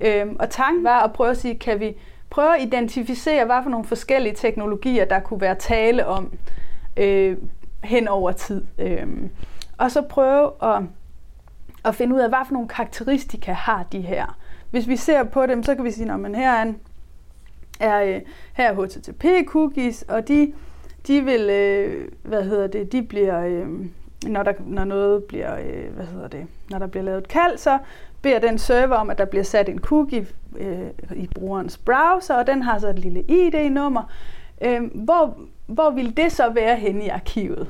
Øhm, 0.00 0.36
og 0.38 0.50
tanken 0.50 0.84
var 0.84 1.02
at 1.02 1.12
prøve 1.12 1.30
at 1.30 1.36
sige, 1.36 1.54
kan 1.58 1.80
vi 1.80 1.96
prøve 2.30 2.56
at 2.56 2.62
identificere, 2.62 3.44
hvad 3.44 3.56
for 3.62 3.70
nogle 3.70 3.86
forskellige 3.86 4.34
teknologier, 4.34 5.04
der 5.04 5.20
kunne 5.20 5.40
være 5.40 5.54
tale 5.54 6.06
om 6.06 6.32
øh, 6.96 7.36
hen 7.84 8.08
over 8.08 8.32
tid. 8.32 8.64
Øhm, 8.78 9.30
og 9.78 9.90
så 9.90 10.02
prøve 10.02 10.50
at, 10.62 10.82
at 11.84 11.94
finde 11.94 12.14
ud 12.14 12.20
af, 12.20 12.28
hvad 12.28 12.38
for 12.46 12.52
nogle 12.52 12.68
karakteristika 12.68 13.52
har 13.52 13.82
de 13.92 14.00
her. 14.00 14.38
Hvis 14.70 14.88
vi 14.88 14.96
ser 14.96 15.24
på 15.24 15.46
dem, 15.46 15.62
så 15.62 15.74
kan 15.74 15.84
vi 15.84 15.90
sige, 15.90 16.12
at 16.12 16.36
her 16.36 16.50
er, 16.50 16.62
en, 16.62 16.76
er 17.80 18.02
øh, 18.02 18.20
her 18.52 18.70
er 18.70 18.74
HTTP-cookies, 18.74 20.14
og 20.14 20.28
de, 20.28 20.52
de 21.06 21.24
vil, 21.24 21.50
øh, 21.50 22.08
hvad 22.22 22.42
hedder 22.42 22.66
det, 22.66 22.92
de 22.92 23.02
bliver, 23.02 23.40
øh, 23.40 23.68
når, 24.26 24.42
der, 24.42 24.52
når 24.66 24.84
noget 24.84 25.24
bliver, 25.24 25.58
øh, 25.58 25.94
hvad 25.94 26.06
hedder 26.06 26.28
det, 26.28 26.46
når 26.70 26.78
der 26.78 26.86
bliver 26.86 27.04
lavet 27.04 27.18
et 27.18 27.28
kald, 27.28 27.58
så 27.58 27.78
beder 28.22 28.38
den 28.38 28.58
server 28.58 28.96
om, 28.96 29.10
at 29.10 29.18
der 29.18 29.24
bliver 29.24 29.44
sat 29.44 29.68
en 29.68 29.78
cookie 29.78 30.26
øh, 30.56 30.88
i 31.16 31.28
brugerens 31.34 31.78
browser, 31.78 32.34
og 32.34 32.46
den 32.46 32.62
har 32.62 32.78
så 32.78 32.88
et 32.88 32.98
lille 32.98 33.22
ID-nummer. 33.22 34.12
Øh, 34.60 34.82
hvor, 34.94 35.38
hvor 35.66 35.90
vil 35.90 36.16
det 36.16 36.32
så 36.32 36.50
være 36.50 36.76
henne 36.76 37.04
i 37.04 37.08
arkivet? 37.08 37.68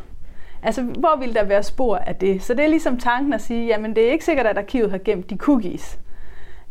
Altså, 0.62 0.82
hvor 0.82 1.18
vil 1.20 1.34
der 1.34 1.44
være 1.44 1.62
spor 1.62 1.96
af 1.96 2.16
det? 2.16 2.42
Så 2.42 2.54
det 2.54 2.64
er 2.64 2.68
ligesom 2.68 2.98
tanken 2.98 3.32
at 3.32 3.40
sige, 3.40 3.66
jamen 3.66 3.96
det 3.96 4.06
er 4.06 4.12
ikke 4.12 4.24
sikkert, 4.24 4.46
at 4.46 4.58
arkivet 4.58 4.90
har 4.90 4.98
gemt 4.98 5.30
de 5.30 5.36
cookies. 5.36 5.98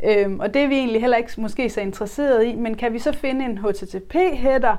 Øhm, 0.04 0.40
og 0.40 0.54
det 0.54 0.62
er 0.62 0.68
vi 0.68 0.74
egentlig 0.74 1.00
heller 1.00 1.16
ikke 1.16 1.32
måske 1.38 1.70
så 1.70 1.80
interesseret 1.80 2.46
i, 2.46 2.54
men 2.54 2.74
kan 2.74 2.92
vi 2.92 2.98
så 2.98 3.12
finde 3.12 3.44
en 3.44 3.58
HTTP-header, 3.58 4.76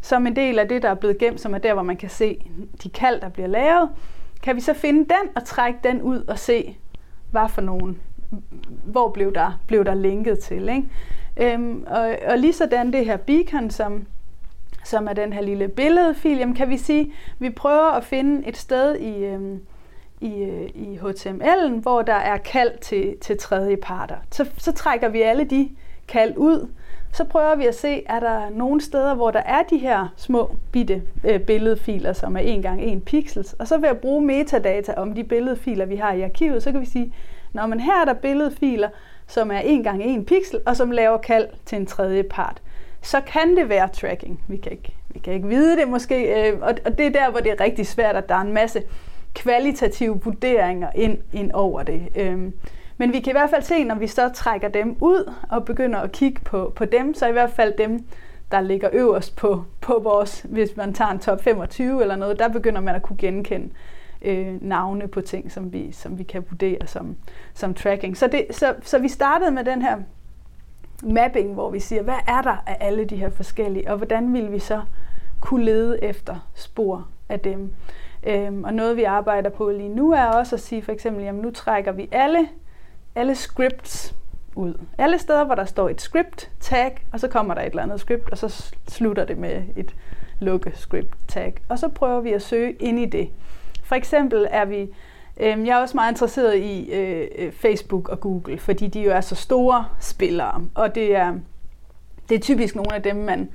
som 0.00 0.26
en 0.26 0.36
del 0.36 0.58
af 0.58 0.68
det, 0.68 0.82
der 0.82 0.90
er 0.90 0.94
blevet 0.94 1.18
gemt, 1.18 1.40
som 1.40 1.54
er 1.54 1.58
der, 1.58 1.74
hvor 1.74 1.82
man 1.82 1.96
kan 1.96 2.10
se 2.10 2.50
de 2.82 2.88
kald, 2.88 3.20
der 3.20 3.28
bliver 3.28 3.48
lavet, 3.48 3.90
kan 4.42 4.56
vi 4.56 4.60
så 4.60 4.74
finde 4.74 4.98
den 4.98 5.30
og 5.36 5.44
trække 5.44 5.78
den 5.84 6.02
ud 6.02 6.24
og 6.28 6.38
se, 6.38 6.76
hvad 7.30 7.48
for 7.48 7.60
nogen, 7.60 8.00
hvor 8.84 9.08
blev 9.08 9.34
der, 9.34 9.60
blev 9.66 9.84
der 9.84 9.94
linket 9.94 10.38
til. 10.38 10.68
Ikke? 10.68 11.54
Øhm, 11.54 11.84
og, 11.86 12.16
og 12.28 12.38
lige 12.38 12.52
sådan 12.52 12.92
det 12.92 13.04
her 13.04 13.16
beacon, 13.16 13.70
som 13.70 14.06
som 14.84 15.08
er 15.08 15.12
den 15.12 15.32
her 15.32 15.42
lille 15.42 15.68
billedfil, 15.68 16.38
jamen 16.38 16.54
kan 16.54 16.68
vi 16.68 16.76
sige, 16.76 17.12
vi 17.38 17.50
prøver 17.50 17.92
at 17.92 18.04
finde 18.04 18.48
et 18.48 18.56
sted 18.56 18.96
i, 18.96 19.24
øh, 19.24 19.40
i, 20.20 20.42
øh, 20.42 20.68
i 20.74 20.98
HTML'en, 21.02 21.80
hvor 21.80 22.02
der 22.02 22.14
er 22.14 22.36
kald 22.36 22.78
til, 22.80 23.16
til 23.20 23.38
tredje 23.38 23.76
parter. 23.76 24.16
Så, 24.30 24.46
så 24.58 24.72
trækker 24.72 25.08
vi 25.08 25.22
alle 25.22 25.44
de 25.44 25.68
kald 26.08 26.34
ud, 26.36 26.68
så 27.12 27.24
prøver 27.24 27.54
vi 27.54 27.66
at 27.66 27.74
se, 27.74 28.02
er 28.06 28.20
der 28.20 28.50
nogle 28.50 28.80
steder, 28.80 29.14
hvor 29.14 29.30
der 29.30 29.40
er 29.40 29.62
de 29.62 29.78
her 29.78 30.12
små 30.16 30.56
bitte 30.72 31.02
øh, 31.24 31.40
billedfiler, 31.40 32.12
som 32.12 32.36
er 32.36 32.40
1 32.44 32.62
gange 32.62 32.92
1 32.92 33.04
pixels. 33.04 33.52
Og 33.52 33.68
så 33.68 33.78
ved 33.78 33.88
at 33.88 33.98
bruge 33.98 34.22
metadata 34.22 34.94
om 34.96 35.14
de 35.14 35.24
billedfiler, 35.24 35.86
vi 35.86 35.96
har 35.96 36.12
i 36.12 36.22
arkivet, 36.22 36.62
så 36.62 36.72
kan 36.72 36.80
vi 36.80 36.86
sige, 36.86 37.14
når 37.52 37.66
man 37.66 37.80
her 37.80 38.00
er 38.00 38.04
der 38.04 38.12
billedfiler, 38.12 38.88
som 39.26 39.50
er 39.50 39.60
1 39.64 39.84
gange 39.84 40.18
1 40.18 40.26
pixel, 40.26 40.60
og 40.66 40.76
som 40.76 40.90
laver 40.90 41.16
kald 41.16 41.48
til 41.64 41.78
en 41.78 41.86
tredje 41.86 42.22
part. 42.22 42.62
Så 43.02 43.20
kan 43.20 43.56
det 43.56 43.68
være 43.68 43.88
tracking. 43.88 44.44
Vi 44.48 44.56
kan 44.56 44.72
ikke, 44.72 44.96
vi 45.08 45.18
kan 45.18 45.32
ikke 45.32 45.48
vide 45.48 45.76
det 45.76 45.88
måske, 45.88 46.48
øh, 46.50 46.58
og, 46.60 46.74
og 46.84 46.98
det 46.98 47.06
er 47.06 47.10
der, 47.10 47.30
hvor 47.30 47.40
det 47.40 47.52
er 47.52 47.60
rigtig 47.60 47.86
svært, 47.86 48.16
at 48.16 48.28
der 48.28 48.34
er 48.34 48.40
en 48.40 48.52
masse 48.52 48.82
kvalitative 49.34 50.20
vurderinger 50.24 50.90
ind, 50.94 51.18
ind 51.32 51.52
over 51.52 51.82
det. 51.82 52.08
Øh, 52.16 52.52
men 52.96 53.12
vi 53.12 53.20
kan 53.20 53.30
i 53.30 53.32
hvert 53.38 53.50
fald 53.50 53.62
se, 53.62 53.84
når 53.84 53.94
vi 53.94 54.06
så 54.06 54.28
trækker 54.34 54.68
dem 54.68 54.96
ud 55.00 55.32
og 55.50 55.64
begynder 55.64 55.98
at 56.00 56.12
kigge 56.12 56.40
på, 56.44 56.72
på 56.76 56.84
dem, 56.84 57.14
så 57.14 57.26
i 57.26 57.32
hvert 57.32 57.50
fald 57.50 57.74
dem, 57.78 58.04
der 58.50 58.60
ligger 58.60 58.88
øverst 58.92 59.36
på, 59.36 59.64
på 59.80 60.00
vores, 60.02 60.46
hvis 60.48 60.76
man 60.76 60.94
tager 60.94 61.10
en 61.10 61.18
top 61.18 61.44
25 61.44 62.02
eller 62.02 62.16
noget, 62.16 62.38
der 62.38 62.48
begynder 62.48 62.80
man 62.80 62.94
at 62.94 63.02
kunne 63.02 63.16
genkende 63.16 63.68
øh, 64.22 64.62
navne 64.62 65.08
på 65.08 65.20
ting, 65.20 65.52
som 65.52 65.72
vi, 65.72 65.92
som 65.92 66.18
vi 66.18 66.22
kan 66.22 66.44
vurdere 66.50 66.86
som, 66.86 67.16
som 67.54 67.74
tracking. 67.74 68.16
Så, 68.16 68.26
det, 68.26 68.46
så, 68.50 68.74
så 68.82 68.98
vi 68.98 69.08
startede 69.08 69.50
med 69.50 69.64
den 69.64 69.82
her 69.82 69.96
mapping, 71.02 71.54
hvor 71.54 71.70
vi 71.70 71.80
siger, 71.80 72.02
hvad 72.02 72.18
er 72.26 72.42
der 72.42 72.56
af 72.66 72.76
alle 72.80 73.04
de 73.04 73.16
her 73.16 73.30
forskellige, 73.30 73.90
og 73.90 73.96
hvordan 73.96 74.32
vil 74.32 74.52
vi 74.52 74.58
så 74.58 74.82
kunne 75.40 75.64
lede 75.64 76.04
efter 76.04 76.48
spor 76.54 77.08
af 77.28 77.40
dem. 77.40 77.72
Øhm, 78.26 78.64
og 78.64 78.74
noget 78.74 78.96
vi 78.96 79.04
arbejder 79.04 79.50
på 79.50 79.70
lige 79.70 79.88
nu 79.88 80.12
er 80.12 80.24
også 80.24 80.56
at 80.56 80.60
sige 80.60 80.82
for 80.82 80.92
eksempel, 80.92 81.24
jamen 81.24 81.42
nu 81.42 81.50
trækker 81.50 81.92
vi 81.92 82.08
alle 82.12 82.48
alle 83.18 83.34
scripts 83.34 84.14
ud. 84.54 84.74
Alle 84.98 85.18
steder, 85.18 85.44
hvor 85.44 85.54
der 85.54 85.64
står 85.64 85.88
et 85.88 86.00
script 86.00 86.50
tag, 86.60 87.06
og 87.12 87.20
så 87.20 87.28
kommer 87.28 87.54
der 87.54 87.60
et 87.60 87.70
eller 87.70 87.82
andet 87.82 88.00
script, 88.00 88.30
og 88.30 88.38
så 88.38 88.74
slutter 88.88 89.24
det 89.24 89.38
med 89.38 89.62
et 89.76 89.94
lukke 90.40 90.72
script 90.74 91.14
tag. 91.28 91.54
Og 91.68 91.78
så 91.78 91.88
prøver 91.88 92.20
vi 92.20 92.32
at 92.32 92.42
søge 92.42 92.72
ind 92.72 92.98
i 92.98 93.06
det. 93.06 93.30
For 93.84 93.94
eksempel 93.94 94.46
er 94.50 94.64
vi, 94.64 94.88
Øhm, 95.40 95.66
jeg 95.66 95.78
er 95.78 95.80
også 95.82 95.96
meget 95.96 96.12
interesseret 96.12 96.56
i 96.56 96.90
øh, 96.92 97.28
øh, 97.38 97.52
Facebook 97.52 98.08
og 98.08 98.20
Google, 98.20 98.58
fordi 98.58 98.86
de 98.86 99.00
jo 99.00 99.10
er 99.10 99.20
så 99.20 99.34
store 99.34 99.84
spillere, 100.00 100.64
og 100.74 100.94
det 100.94 101.16
er, 101.16 101.34
det 102.28 102.34
er 102.34 102.40
typisk 102.40 102.74
nogle 102.74 102.94
af 102.94 103.02
dem, 103.02 103.16
man, 103.16 103.50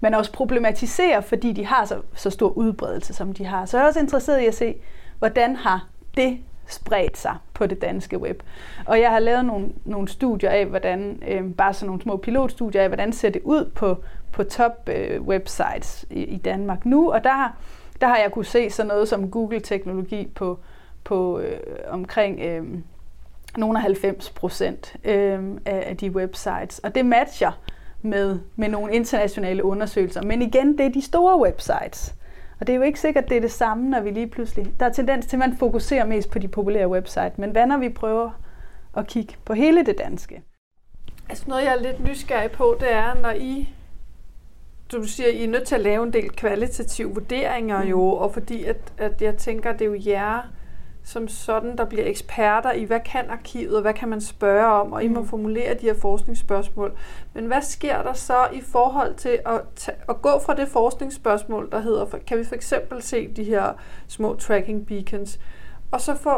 man 0.00 0.14
også 0.14 0.32
problematiserer, 0.32 1.20
fordi 1.20 1.52
de 1.52 1.66
har 1.66 1.84
så, 1.84 2.00
så 2.14 2.30
stor 2.30 2.48
udbredelse, 2.48 3.14
som 3.14 3.32
de 3.32 3.44
har. 3.44 3.66
Så 3.66 3.76
jeg 3.76 3.84
er 3.84 3.88
også 3.88 4.00
interesseret 4.00 4.40
i 4.40 4.46
at 4.46 4.54
se, 4.54 4.74
hvordan 5.18 5.56
har 5.56 5.86
det 6.16 6.38
spredt 6.66 7.18
sig 7.18 7.36
på 7.54 7.66
det 7.66 7.82
danske 7.82 8.18
web. 8.18 8.42
Og 8.86 9.00
jeg 9.00 9.10
har 9.10 9.18
lavet 9.18 9.44
nogle, 9.44 9.68
nogle 9.84 10.08
studier 10.08 10.50
af, 10.50 10.66
hvordan, 10.66 11.22
øh, 11.28 11.54
bare 11.54 11.74
sådan 11.74 11.86
nogle 11.86 12.02
små 12.02 12.16
pilotstudier 12.16 12.82
af, 12.82 12.88
hvordan 12.88 13.12
ser 13.12 13.30
det 13.30 13.42
ud 13.44 13.70
på, 13.74 13.96
på 14.32 14.44
top 14.44 14.88
øh, 14.88 15.22
websites 15.22 16.06
i, 16.10 16.22
i 16.22 16.36
Danmark 16.36 16.86
nu, 16.86 17.12
og 17.12 17.24
der, 17.24 17.56
der 18.00 18.06
har 18.06 18.16
jeg 18.16 18.32
kunne 18.32 18.44
se 18.44 18.70
sådan 18.70 18.88
noget 18.88 19.08
som 19.08 19.30
Google-teknologi 19.30 20.26
på, 20.34 20.58
på 21.08 21.38
øh, 21.38 21.60
omkring 21.88 22.40
øh, 22.40 22.64
nogle 23.56 23.78
af 23.78 23.82
90 23.82 24.30
procent 24.30 24.96
øh, 25.04 25.40
af, 25.66 25.96
de 25.96 26.10
websites, 26.10 26.78
og 26.78 26.94
det 26.94 27.06
matcher 27.06 27.60
med, 28.02 28.38
med 28.56 28.68
nogle 28.68 28.94
internationale 28.94 29.64
undersøgelser. 29.64 30.22
Men 30.22 30.42
igen, 30.42 30.78
det 30.78 30.86
er 30.86 30.90
de 30.90 31.02
store 31.02 31.40
websites. 31.40 32.14
Og 32.60 32.66
det 32.66 32.72
er 32.72 32.76
jo 32.76 32.82
ikke 32.82 33.00
sikkert, 33.00 33.28
det 33.28 33.36
er 33.36 33.40
det 33.40 33.50
samme, 33.50 33.90
når 33.90 34.00
vi 34.00 34.10
lige 34.10 34.26
pludselig... 34.26 34.72
Der 34.80 34.86
er 34.86 34.92
tendens 34.92 35.26
til, 35.26 35.36
at 35.36 35.38
man 35.38 35.56
fokuserer 35.56 36.06
mest 36.06 36.30
på 36.30 36.38
de 36.38 36.48
populære 36.48 36.88
website, 36.88 37.32
men 37.36 37.50
hvad 37.50 37.66
når 37.66 37.78
vi 37.78 37.88
prøver 37.88 38.30
at 38.96 39.06
kigge 39.06 39.34
på 39.44 39.54
hele 39.54 39.86
det 39.86 39.98
danske? 39.98 40.42
Altså 41.28 41.44
noget, 41.48 41.64
jeg 41.64 41.72
er 41.72 41.82
lidt 41.82 42.04
nysgerrig 42.04 42.50
på, 42.50 42.76
det 42.80 42.92
er, 42.92 43.14
når 43.22 43.30
I 43.30 43.68
du 44.92 45.02
siger, 45.02 45.28
I 45.28 45.44
er 45.44 45.48
nødt 45.48 45.66
til 45.66 45.74
at 45.74 45.80
lave 45.80 46.06
en 46.06 46.12
del 46.12 46.30
kvalitative 46.30 47.14
vurderinger 47.14 47.84
jo, 47.84 47.96
mm. 47.96 48.22
og 48.22 48.32
fordi 48.32 48.64
at, 48.64 48.92
at 48.98 49.22
jeg 49.22 49.36
tænker, 49.36 49.72
det 49.72 49.80
er 49.80 49.86
jo 49.86 50.00
jer, 50.06 50.42
som 51.08 51.28
sådan, 51.28 51.78
der 51.78 51.84
bliver 51.84 52.06
eksperter 52.06 52.72
i, 52.72 52.84
hvad 52.84 53.00
kan 53.00 53.30
arkivet, 53.30 53.76
og 53.76 53.82
hvad 53.82 53.94
kan 53.94 54.08
man 54.08 54.20
spørge 54.20 54.66
om, 54.66 54.92
og 54.92 55.04
I 55.04 55.08
må 55.08 55.20
mm. 55.20 55.26
formulere 55.26 55.74
de 55.74 55.86
her 55.86 55.94
forskningsspørgsmål. 55.94 56.92
Men 57.34 57.46
hvad 57.46 57.62
sker 57.62 58.02
der 58.02 58.12
så 58.12 58.46
i 58.52 58.60
forhold 58.60 59.14
til 59.14 59.38
at, 59.46 59.60
tage, 59.76 59.96
at 60.08 60.22
gå 60.22 60.38
fra 60.46 60.54
det 60.54 60.68
forskningsspørgsmål, 60.68 61.68
der 61.72 61.80
hedder, 61.80 62.06
kan 62.26 62.38
vi 62.38 62.44
for 62.44 62.54
eksempel 62.54 63.02
se 63.02 63.28
de 63.28 63.44
her 63.44 63.72
små 64.08 64.34
tracking 64.34 64.86
beacons, 64.86 65.40
og 65.90 66.00
så 66.00 66.14
få 66.14 66.30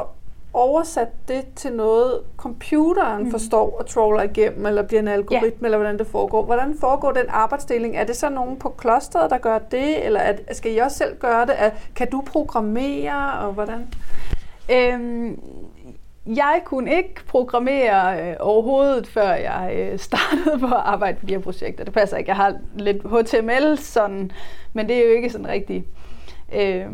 oversat 0.52 1.28
det 1.28 1.44
til 1.56 1.72
noget, 1.72 2.20
computeren 2.36 3.24
mm. 3.24 3.30
forstår 3.30 3.78
og 3.78 3.86
troller 3.86 4.22
igennem, 4.22 4.66
eller 4.66 4.82
bliver 4.82 5.00
en 5.00 5.08
algoritme, 5.08 5.48
yeah. 5.48 5.64
eller 5.64 5.78
hvordan 5.78 5.98
det 5.98 6.06
foregår. 6.06 6.44
Hvordan 6.44 6.76
foregår 6.80 7.12
den 7.12 7.26
arbejdsdeling? 7.28 7.96
Er 7.96 8.04
det 8.04 8.16
så 8.16 8.28
nogen 8.28 8.58
på 8.58 8.68
klosteret, 8.68 9.30
der 9.30 9.38
gør 9.38 9.58
det, 9.58 10.06
eller 10.06 10.20
er, 10.20 10.34
skal 10.52 10.74
I 10.74 10.78
også 10.78 10.96
selv 10.96 11.18
gøre 11.18 11.46
det? 11.46 11.54
Er, 11.58 11.70
kan 11.96 12.10
du 12.10 12.22
programmere, 12.26 13.32
og 13.32 13.52
hvordan? 13.52 13.88
Øhm, 14.72 15.40
jeg 16.26 16.62
kunne 16.64 16.96
ikke 16.96 17.24
programmere 17.26 18.30
øh, 18.30 18.36
overhovedet, 18.40 19.06
før 19.06 19.32
jeg 19.32 19.72
øh, 19.76 19.98
startede 20.08 20.58
på 20.58 20.66
at 20.66 20.82
arbejde 20.84 21.18
på 21.20 21.26
de 21.26 21.34
her 21.34 21.40
projekter. 21.40 21.84
Det 21.84 21.92
passer 21.92 22.16
ikke. 22.16 22.28
Jeg 22.28 22.36
har 22.36 22.56
lidt 22.76 23.02
HTML, 23.02 23.78
sådan, 23.78 24.32
men 24.72 24.88
det 24.88 24.96
er 24.96 25.08
jo 25.08 25.14
ikke 25.14 25.30
sådan 25.30 25.48
rigtig 25.48 25.84
øh, 26.54 26.86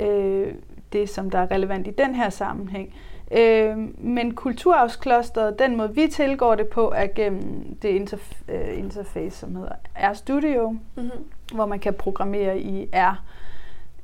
øh, 0.00 0.54
det, 0.92 1.08
som 1.08 1.30
der 1.30 1.38
er 1.38 1.50
relevant 1.50 1.86
i 1.86 1.90
den 1.90 2.14
her 2.14 2.30
sammenhæng. 2.30 2.94
Øh, 3.32 3.76
men 3.98 4.34
kulturarvsklosteret, 4.34 5.58
den 5.58 5.76
måde 5.76 5.94
vi 5.94 6.06
tilgår 6.06 6.54
det 6.54 6.68
på, 6.68 6.92
er 6.96 7.06
gennem 7.06 7.76
det 7.82 8.00
interf- 8.00 8.52
øh, 8.52 8.78
interface, 8.78 9.38
som 9.38 9.56
hedder 9.56 9.72
RStudio, 9.96 10.70
mm-hmm. 10.70 11.10
hvor 11.54 11.66
man 11.66 11.78
kan 11.78 11.94
programmere 11.94 12.58
i 12.58 12.88
R. 12.94 13.24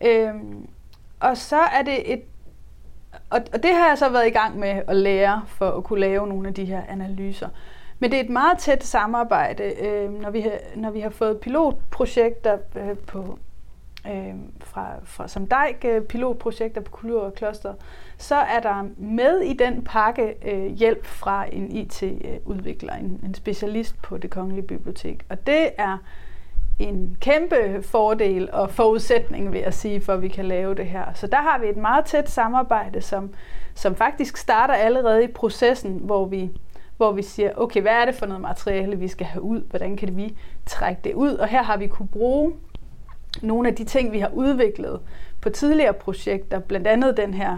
Øh, 0.06 0.34
og 1.20 1.36
så 1.36 1.56
er 1.56 1.82
det 1.82 2.12
et 2.12 2.22
og, 3.30 3.40
og 3.52 3.62
det 3.62 3.74
har 3.74 3.88
jeg 3.88 3.98
så 3.98 4.08
været 4.08 4.26
i 4.26 4.30
gang 4.30 4.58
med 4.58 4.82
at 4.86 4.96
lære 4.96 5.42
for 5.46 5.70
at 5.70 5.84
kunne 5.84 6.00
lave 6.00 6.26
nogle 6.28 6.48
af 6.48 6.54
de 6.54 6.64
her 6.64 6.82
analyser. 6.88 7.48
Men 7.98 8.10
det 8.10 8.16
er 8.16 8.24
et 8.24 8.30
meget 8.30 8.58
tæt 8.58 8.84
samarbejde, 8.84 9.64
øh, 9.80 10.12
når, 10.12 10.30
vi 10.30 10.40
har, 10.40 10.52
når 10.76 10.90
vi 10.90 11.00
har 11.00 11.10
fået 11.10 11.40
pilotprojekter 11.40 12.58
øh, 12.76 12.98
på, 12.98 13.38
øh, 14.06 14.34
fra, 14.60 14.90
fra, 15.04 15.28
som 15.28 15.46
DEIK, 15.46 15.84
øh, 15.84 16.02
pilotprojekter 16.02 16.80
på 16.80 16.90
Kultur 16.90 17.22
og 17.22 17.34
Kloster, 17.34 17.74
så 18.18 18.34
er 18.34 18.60
der 18.60 18.88
med 18.96 19.40
i 19.40 19.52
den 19.52 19.84
pakke 19.84 20.34
øh, 20.44 20.66
hjælp 20.66 21.06
fra 21.06 21.46
en 21.52 21.72
IT-udvikler, 21.72 22.94
en, 22.94 23.20
en 23.24 23.34
specialist 23.34 24.02
på 24.02 24.18
det 24.18 24.30
kongelige 24.30 24.66
bibliotek. 24.66 25.24
Og 25.28 25.46
det 25.46 25.70
er 25.78 25.98
en 26.78 27.16
kæmpe 27.20 27.82
fordel 27.82 28.48
og 28.52 28.70
forudsætning, 28.70 29.52
vil 29.52 29.60
jeg 29.60 29.74
sige, 29.74 30.00
for 30.00 30.12
at 30.12 30.22
vi 30.22 30.28
kan 30.28 30.44
lave 30.44 30.74
det 30.74 30.86
her. 30.86 31.04
Så 31.14 31.26
der 31.26 31.42
har 31.42 31.58
vi 31.58 31.68
et 31.68 31.76
meget 31.76 32.04
tæt 32.04 32.30
samarbejde, 32.30 33.00
som, 33.00 33.30
som 33.74 33.94
faktisk 33.94 34.36
starter 34.36 34.74
allerede 34.74 35.24
i 35.24 35.26
processen, 35.26 35.92
hvor 35.92 36.24
vi, 36.24 36.50
hvor 36.96 37.12
vi 37.12 37.22
siger, 37.22 37.50
okay, 37.56 37.80
hvad 37.82 37.92
er 37.92 38.04
det 38.04 38.14
for 38.14 38.26
noget 38.26 38.40
materiale, 38.40 38.96
vi 38.96 39.08
skal 39.08 39.26
have 39.26 39.42
ud? 39.42 39.60
Hvordan 39.70 39.96
kan 39.96 40.16
vi 40.16 40.36
trække 40.66 41.00
det 41.04 41.14
ud? 41.14 41.34
Og 41.34 41.48
her 41.48 41.62
har 41.62 41.76
vi 41.76 41.86
kunne 41.86 42.08
bruge 42.08 42.52
nogle 43.42 43.68
af 43.68 43.74
de 43.74 43.84
ting, 43.84 44.12
vi 44.12 44.18
har 44.18 44.30
udviklet 44.32 45.00
på 45.40 45.50
tidligere 45.50 45.92
projekter, 45.92 46.58
blandt 46.58 46.86
andet 46.86 47.16
den 47.16 47.34
her 47.34 47.56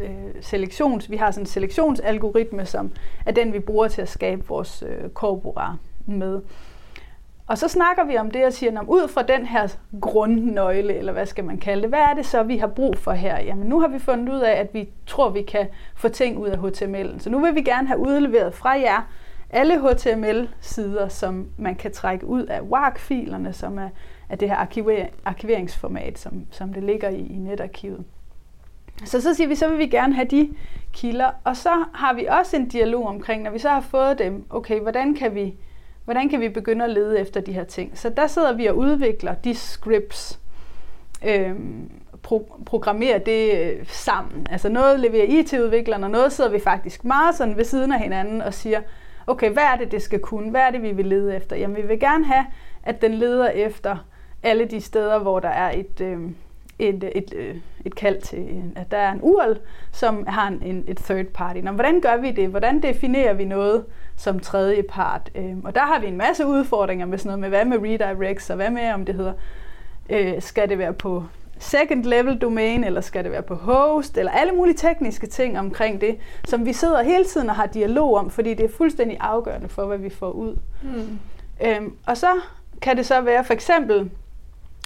øh, 0.00 0.10
selektions, 0.40 1.10
vi 1.10 1.16
har 1.16 1.30
sådan 1.30 1.42
en 1.42 1.46
selektionsalgoritme, 1.46 2.66
som 2.66 2.92
er 3.26 3.32
den, 3.32 3.52
vi 3.52 3.58
bruger 3.58 3.88
til 3.88 4.02
at 4.02 4.08
skabe 4.08 4.46
vores 4.48 4.84
øh, 4.86 5.10
korpora 5.10 5.76
med. 6.06 6.40
Og 7.48 7.58
så 7.58 7.68
snakker 7.68 8.04
vi 8.04 8.16
om 8.16 8.30
det 8.30 8.44
og 8.44 8.52
siger, 8.52 8.84
ud 8.88 9.08
fra 9.08 9.22
den 9.22 9.46
her 9.46 9.68
grundnøgle, 10.00 10.94
eller 10.94 11.12
hvad 11.12 11.26
skal 11.26 11.44
man 11.44 11.58
kalde 11.58 11.82
det, 11.82 11.88
hvad 11.88 11.98
er 11.98 12.14
det 12.14 12.26
så, 12.26 12.42
vi 12.42 12.56
har 12.56 12.66
brug 12.66 12.96
for 12.96 13.12
her? 13.12 13.40
Jamen 13.40 13.66
nu 13.66 13.80
har 13.80 13.88
vi 13.88 13.98
fundet 13.98 14.34
ud 14.34 14.40
af, 14.40 14.52
at 14.52 14.74
vi 14.74 14.88
tror, 15.06 15.30
vi 15.30 15.42
kan 15.42 15.66
få 15.94 16.08
ting 16.08 16.38
ud 16.38 16.48
af 16.48 16.56
HTML'en. 16.56 17.18
Så 17.18 17.30
nu 17.30 17.38
vil 17.38 17.54
vi 17.54 17.62
gerne 17.62 17.88
have 17.88 18.00
udleveret 18.00 18.54
fra 18.54 18.70
jer 18.70 19.08
alle 19.50 19.80
HTML-sider, 19.80 21.08
som 21.08 21.46
man 21.58 21.74
kan 21.74 21.92
trække 21.92 22.26
ud 22.26 22.42
af 22.42 22.60
WARC-filerne, 22.60 23.52
som 23.52 23.78
er, 23.78 23.88
er 24.28 24.36
det 24.36 24.48
her 24.48 24.56
arkiver, 24.56 25.06
arkiveringsformat, 25.24 26.18
som, 26.18 26.46
som 26.50 26.72
det 26.72 26.82
ligger 26.82 27.08
i, 27.08 27.26
i 27.26 27.36
netarkivet. 27.36 28.04
Så 29.04 29.20
så 29.20 29.34
siger 29.34 29.48
vi, 29.48 29.54
så 29.54 29.68
vil 29.68 29.78
vi 29.78 29.86
gerne 29.86 30.14
have 30.14 30.28
de 30.30 30.54
kilder, 30.92 31.30
og 31.44 31.56
så 31.56 31.84
har 31.94 32.12
vi 32.12 32.26
også 32.26 32.56
en 32.56 32.68
dialog 32.68 33.06
omkring, 33.06 33.42
når 33.42 33.50
vi 33.50 33.58
så 33.58 33.68
har 33.68 33.80
fået 33.80 34.18
dem, 34.18 34.44
okay, 34.50 34.80
hvordan 34.80 35.14
kan 35.14 35.34
vi 35.34 35.54
Hvordan 36.08 36.28
kan 36.28 36.40
vi 36.40 36.48
begynde 36.48 36.84
at 36.84 36.90
lede 36.90 37.20
efter 37.20 37.40
de 37.40 37.52
her 37.52 37.64
ting? 37.64 37.98
Så 37.98 38.08
der 38.08 38.26
sidder 38.26 38.52
vi 38.52 38.66
og 38.66 38.76
udvikler 38.76 39.34
de 39.34 39.54
scripts, 39.54 40.40
øhm, 41.26 41.90
pro- 42.26 42.62
programmerer 42.66 43.18
det 43.18 43.60
øh, 43.60 43.86
sammen. 43.88 44.46
Altså 44.50 44.68
noget 44.68 45.00
leverer 45.00 45.24
IT-udviklerne, 45.28 46.06
og 46.06 46.10
noget 46.10 46.32
sidder 46.32 46.50
vi 46.50 46.58
faktisk 46.58 47.04
meget 47.04 47.34
sådan 47.34 47.56
ved 47.56 47.64
siden 47.64 47.92
af 47.92 48.00
hinanden 48.00 48.42
og 48.42 48.54
siger, 48.54 48.80
okay, 49.26 49.50
hvad 49.50 49.62
er 49.62 49.76
det, 49.76 49.92
det 49.92 50.02
skal 50.02 50.18
kunne? 50.18 50.50
Hvad 50.50 50.60
er 50.60 50.70
det, 50.70 50.82
vi 50.82 50.92
vil 50.92 51.06
lede 51.06 51.36
efter? 51.36 51.56
Jamen, 51.56 51.76
vi 51.76 51.82
vil 51.82 52.00
gerne 52.00 52.24
have, 52.24 52.46
at 52.82 53.02
den 53.02 53.14
leder 53.14 53.48
efter 53.48 53.96
alle 54.42 54.64
de 54.64 54.80
steder, 54.80 55.18
hvor 55.18 55.40
der 55.40 55.48
er 55.48 55.70
et, 55.70 56.00
øhm, 56.00 56.24
øh, 56.80 56.86
et, 56.88 57.04
et, 57.04 57.12
et, 57.14 57.34
øh, 57.36 57.56
et 57.84 57.94
kald 57.94 58.20
til, 58.20 58.62
at 58.76 58.90
der 58.90 58.96
er 58.96 59.12
en 59.12 59.20
URL, 59.22 59.58
som 59.92 60.26
har 60.26 60.48
en, 60.48 60.62
en, 60.62 60.84
et 60.88 60.96
third 60.96 61.26
party. 61.26 61.60
Nå, 61.60 61.70
hvordan 61.70 62.00
gør 62.00 62.16
vi 62.16 62.30
det? 62.30 62.48
Hvordan 62.48 62.82
definerer 62.82 63.32
vi 63.32 63.44
noget 63.44 63.84
som 64.18 64.40
tredje 64.40 64.82
part. 64.82 65.30
Øhm, 65.34 65.64
og 65.64 65.74
der 65.74 65.80
har 65.80 66.00
vi 66.00 66.06
en 66.06 66.16
masse 66.16 66.46
udfordringer 66.46 67.06
med 67.06 67.18
sådan 67.18 67.28
noget 67.28 67.40
med, 67.40 67.48
hvad 67.48 67.78
med 67.78 67.90
redirects, 67.90 68.50
og 68.50 68.56
hvad 68.56 68.70
med, 68.70 68.92
om 68.92 69.04
det 69.04 69.14
hedder, 69.14 69.32
øh, 70.10 70.42
skal 70.42 70.68
det 70.68 70.78
være 70.78 70.92
på 70.92 71.24
second 71.58 72.04
level 72.04 72.38
domain, 72.38 72.84
eller 72.84 73.00
skal 73.00 73.24
det 73.24 73.32
være 73.32 73.42
på 73.42 73.54
host, 73.54 74.18
eller 74.18 74.32
alle 74.32 74.52
mulige 74.52 74.76
tekniske 74.76 75.26
ting 75.26 75.58
omkring 75.58 76.00
det, 76.00 76.16
som 76.44 76.66
vi 76.66 76.72
sidder 76.72 77.02
hele 77.02 77.24
tiden 77.24 77.48
og 77.48 77.56
har 77.56 77.66
dialog 77.66 78.14
om, 78.14 78.30
fordi 78.30 78.54
det 78.54 78.64
er 78.64 78.76
fuldstændig 78.76 79.16
afgørende 79.20 79.68
for, 79.68 79.86
hvad 79.86 79.98
vi 79.98 80.10
får 80.10 80.30
ud. 80.30 80.56
Mm. 80.82 81.18
Øhm, 81.66 81.94
og 82.06 82.16
så 82.16 82.28
kan 82.82 82.96
det 82.96 83.06
så 83.06 83.20
være 83.20 83.44
for 83.44 83.52
eksempel 83.52 84.10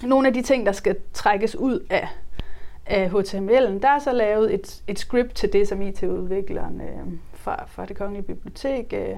nogle 0.03 0.27
af 0.27 0.33
de 0.33 0.41
ting, 0.41 0.65
der 0.65 0.71
skal 0.71 0.95
trækkes 1.13 1.55
ud 1.55 1.85
af, 1.89 2.07
af 2.85 3.07
HTML'en. 3.07 3.79
Der 3.79 3.89
er 3.89 3.99
så 3.99 4.11
lavet 4.11 4.53
et, 4.53 4.81
et 4.87 4.99
script 4.99 5.35
til 5.35 5.53
det, 5.53 5.67
som 5.67 5.81
IT-udvikleren 5.81 6.81
øh, 6.81 7.13
fra, 7.43 7.63
fra 7.67 7.85
det 7.85 7.97
kongelige 7.97 8.23
bibliotek 8.23 8.93
øh, 8.93 9.17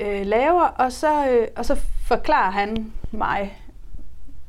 øh, 0.00 0.26
laver, 0.26 0.62
og 0.62 0.92
så, 0.92 1.28
øh, 1.30 1.48
og 1.56 1.64
så 1.64 1.74
forklarer 2.06 2.50
han 2.50 2.92
mig, 3.10 3.58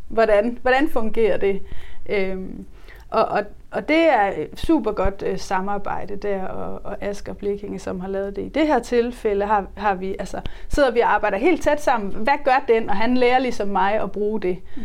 hvordan, 0.08 0.58
hvordan 0.62 0.90
fungerer 0.90 1.38
det. 1.38 1.62
Øhm, 2.10 2.66
og, 3.10 3.26
og, 3.26 3.44
og 3.72 3.88
det 3.88 4.10
er 4.10 4.32
super 4.56 4.92
godt 4.92 5.24
øh, 5.26 5.40
samarbejde 5.40 6.16
der, 6.16 6.46
og, 6.46 6.82
og 6.84 6.98
Asger 7.02 7.34
Blikkinge, 7.34 7.80
som 7.80 8.00
har 8.00 8.08
lavet 8.08 8.36
det. 8.36 8.42
I 8.42 8.50
det 8.50 8.68
her 8.68 8.80
tilfælde 8.80 9.46
har, 9.46 9.68
har 9.78 9.96
vi, 9.96 10.16
altså, 10.20 10.42
sidder 10.70 10.92
vi 10.92 11.00
og 11.00 11.14
arbejder 11.14 11.38
helt 11.38 11.62
tæt 11.64 11.82
sammen. 11.82 12.12
Hvad 12.12 12.38
gør 12.46 12.64
den? 12.68 12.90
Og 12.90 12.96
han 12.96 13.18
lærer 13.18 13.40
ligesom 13.40 13.68
mig 13.68 13.94
at 13.94 14.12
bruge 14.12 14.42
det. 14.42 14.58
Mm. 14.76 14.82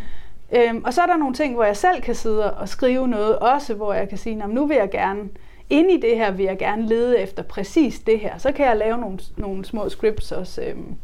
Øhm, 0.51 0.83
og 0.85 0.93
så 0.93 1.01
er 1.01 1.05
der 1.05 1.17
nogle 1.17 1.33
ting, 1.33 1.53
hvor 1.55 1.63
jeg 1.63 1.77
selv 1.77 2.01
kan 2.01 2.15
sidde 2.15 2.53
og 2.53 2.69
skrive 2.69 3.07
noget, 3.07 3.39
også 3.39 3.73
hvor 3.73 3.93
jeg 3.93 4.09
kan 4.09 4.17
sige, 4.17 4.47
nu 4.47 4.65
vil 4.65 4.77
jeg 4.77 4.89
gerne, 4.91 5.29
inde 5.69 5.93
i 5.93 6.01
det 6.01 6.17
her 6.17 6.31
vil 6.31 6.45
jeg 6.45 6.57
gerne 6.57 6.87
lede 6.87 7.19
efter 7.19 7.43
præcis 7.43 7.99
det 7.99 8.19
her. 8.19 8.37
Så 8.37 8.51
kan 8.51 8.65
jeg 8.65 8.77
lave 8.77 8.97
nogle, 8.97 9.19
nogle 9.37 9.65
små 9.65 9.89
scripts 9.89 10.31
også. 10.31 10.61
Øhm, 10.61 10.95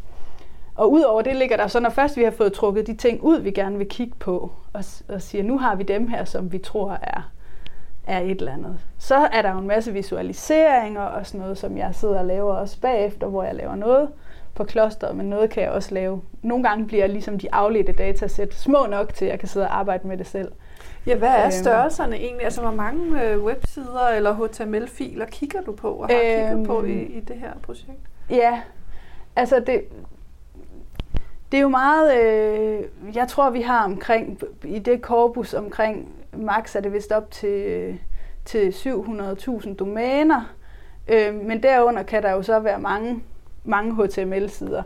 og 0.75 0.91
udover 0.91 1.21
det 1.21 1.35
ligger 1.35 1.57
der 1.57 1.67
så, 1.67 1.79
når 1.79 1.89
først 1.89 2.17
vi 2.17 2.23
har 2.23 2.31
fået 2.31 2.53
trukket 2.53 2.87
de 2.87 2.95
ting 2.95 3.23
ud, 3.23 3.39
vi 3.39 3.51
gerne 3.51 3.77
vil 3.77 3.89
kigge 3.89 4.13
på, 4.19 4.51
og, 4.73 4.83
og 5.07 5.21
siger, 5.21 5.43
nu 5.43 5.57
har 5.57 5.75
vi 5.75 5.83
dem 5.83 6.07
her, 6.07 6.25
som 6.25 6.51
vi 6.51 6.57
tror 6.57 6.99
er, 7.01 7.31
er 8.07 8.19
et 8.19 8.31
eller 8.31 8.53
andet. 8.53 8.79
Så 8.97 9.15
er 9.15 9.41
der 9.41 9.51
jo 9.51 9.57
en 9.57 9.67
masse 9.67 9.93
visualiseringer 9.93 11.01
og 11.01 11.25
sådan 11.25 11.41
noget, 11.41 11.57
som 11.57 11.77
jeg 11.77 11.95
sidder 11.95 12.19
og 12.19 12.25
laver 12.25 12.53
også 12.53 12.79
bagefter, 12.81 13.27
hvor 13.27 13.43
jeg 13.43 13.55
laver 13.55 13.75
noget 13.75 14.09
på 14.55 14.63
klosteret, 14.63 15.15
men 15.15 15.25
noget 15.25 15.49
kan 15.49 15.63
jeg 15.63 15.71
også 15.71 15.93
lave. 15.93 16.21
Nogle 16.41 16.63
gange 16.63 16.87
bliver 16.87 17.07
ligesom 17.07 17.39
de 17.39 17.53
afledte 17.53 17.91
datasæt 17.91 18.53
små 18.53 18.85
nok 18.89 19.13
til, 19.13 19.25
at 19.25 19.31
jeg 19.31 19.39
kan 19.39 19.47
sidde 19.47 19.65
og 19.65 19.79
arbejde 19.79 20.07
med 20.07 20.17
det 20.17 20.27
selv. 20.27 20.51
Ja, 21.07 21.15
hvad 21.15 21.29
er 21.29 21.43
øhm. 21.43 21.51
størrelserne 21.51 22.15
egentlig? 22.15 22.43
Altså, 22.43 22.61
hvor 22.61 22.71
mange 22.71 23.23
øh, 23.23 23.43
websider 23.43 24.07
eller 24.07 24.33
HTML-filer 24.33 25.25
kigger 25.25 25.61
du 25.61 25.71
på 25.71 25.89
og 25.89 26.07
har 26.07 26.15
øhm, 26.15 26.49
kigget 26.49 26.67
på 26.67 26.83
i, 26.83 27.01
i 27.03 27.19
det 27.19 27.35
her 27.35 27.53
projekt? 27.63 27.99
Ja, 28.29 28.61
altså 29.35 29.59
det, 29.59 29.83
det 31.51 31.57
er 31.57 31.61
jo 31.61 31.69
meget, 31.69 32.23
øh, 32.23 32.83
jeg 33.15 33.27
tror 33.27 33.49
vi 33.49 33.61
har 33.61 33.83
omkring, 33.83 34.41
i 34.63 34.79
det 34.79 35.01
korpus 35.01 35.53
omkring, 35.53 36.11
max 36.33 36.75
er 36.75 36.79
det 36.79 36.93
vist 36.93 37.11
op 37.11 37.31
til, 37.31 37.99
til 38.45 38.69
700.000 38.69 39.75
domæner, 39.75 40.53
øh, 41.07 41.35
men 41.35 41.63
derunder 41.63 42.03
kan 42.03 42.23
der 42.23 42.31
jo 42.31 42.41
så 42.41 42.59
være 42.59 42.79
mange, 42.79 43.23
mange 43.63 44.05
HTML-sider. 44.05 44.83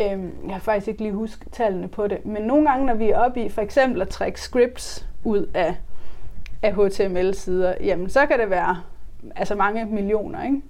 Øh, 0.00 0.22
jeg 0.46 0.52
har 0.52 0.58
faktisk 0.58 0.88
ikke 0.88 1.02
lige 1.02 1.12
husket 1.12 1.52
tallene 1.52 1.88
på 1.88 2.06
det, 2.06 2.26
men 2.26 2.42
nogle 2.42 2.70
gange, 2.70 2.86
når 2.86 2.94
vi 2.94 3.10
er 3.10 3.18
oppe 3.18 3.44
i 3.44 3.48
for 3.48 3.62
eksempel 3.62 4.02
at 4.02 4.08
trække 4.08 4.40
scripts 4.40 5.06
ud 5.24 5.50
af, 5.54 5.74
af 6.62 6.74
HTML-sider, 6.74 7.74
jamen 7.80 8.08
så 8.08 8.26
kan 8.26 8.38
det 8.38 8.50
være 8.50 8.82
altså 9.36 9.54
mange 9.54 9.84
millioner, 9.84 10.44
ikke? 10.44 10.62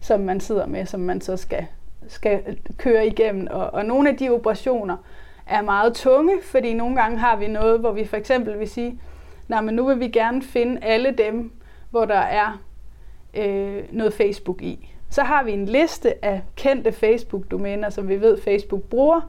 som 0.00 0.20
man 0.20 0.40
sidder 0.40 0.66
med, 0.66 0.86
som 0.86 1.00
man 1.00 1.20
så 1.20 1.36
skal 1.36 1.66
skal 2.08 2.58
køre 2.76 3.06
igennem. 3.06 3.46
Og, 3.50 3.74
og 3.74 3.84
nogle 3.84 4.08
af 4.08 4.16
de 4.16 4.30
operationer 4.30 4.96
er 5.46 5.62
meget 5.62 5.94
tunge, 5.94 6.32
fordi 6.42 6.74
nogle 6.74 6.96
gange 6.96 7.18
har 7.18 7.36
vi 7.36 7.46
noget, 7.46 7.80
hvor 7.80 7.92
vi 7.92 8.04
for 8.04 8.16
eksempel 8.16 8.58
vil 8.58 8.68
sige, 8.68 9.00
nej, 9.48 9.60
men 9.60 9.74
nu 9.74 9.86
vil 9.86 10.00
vi 10.00 10.08
gerne 10.08 10.42
finde 10.42 10.84
alle 10.84 11.10
dem, 11.10 11.52
hvor 11.90 12.04
der 12.04 12.18
er 12.18 12.62
øh, 13.34 13.82
noget 13.90 14.14
Facebook 14.14 14.62
i. 14.62 14.90
Så 15.10 15.22
har 15.22 15.44
vi 15.44 15.52
en 15.52 15.66
liste 15.66 16.24
af 16.24 16.42
kendte 16.56 16.92
Facebook-domæner, 16.92 17.90
som 17.90 18.08
vi 18.08 18.20
ved, 18.20 18.40
Facebook 18.40 18.82
bruger, 18.82 19.20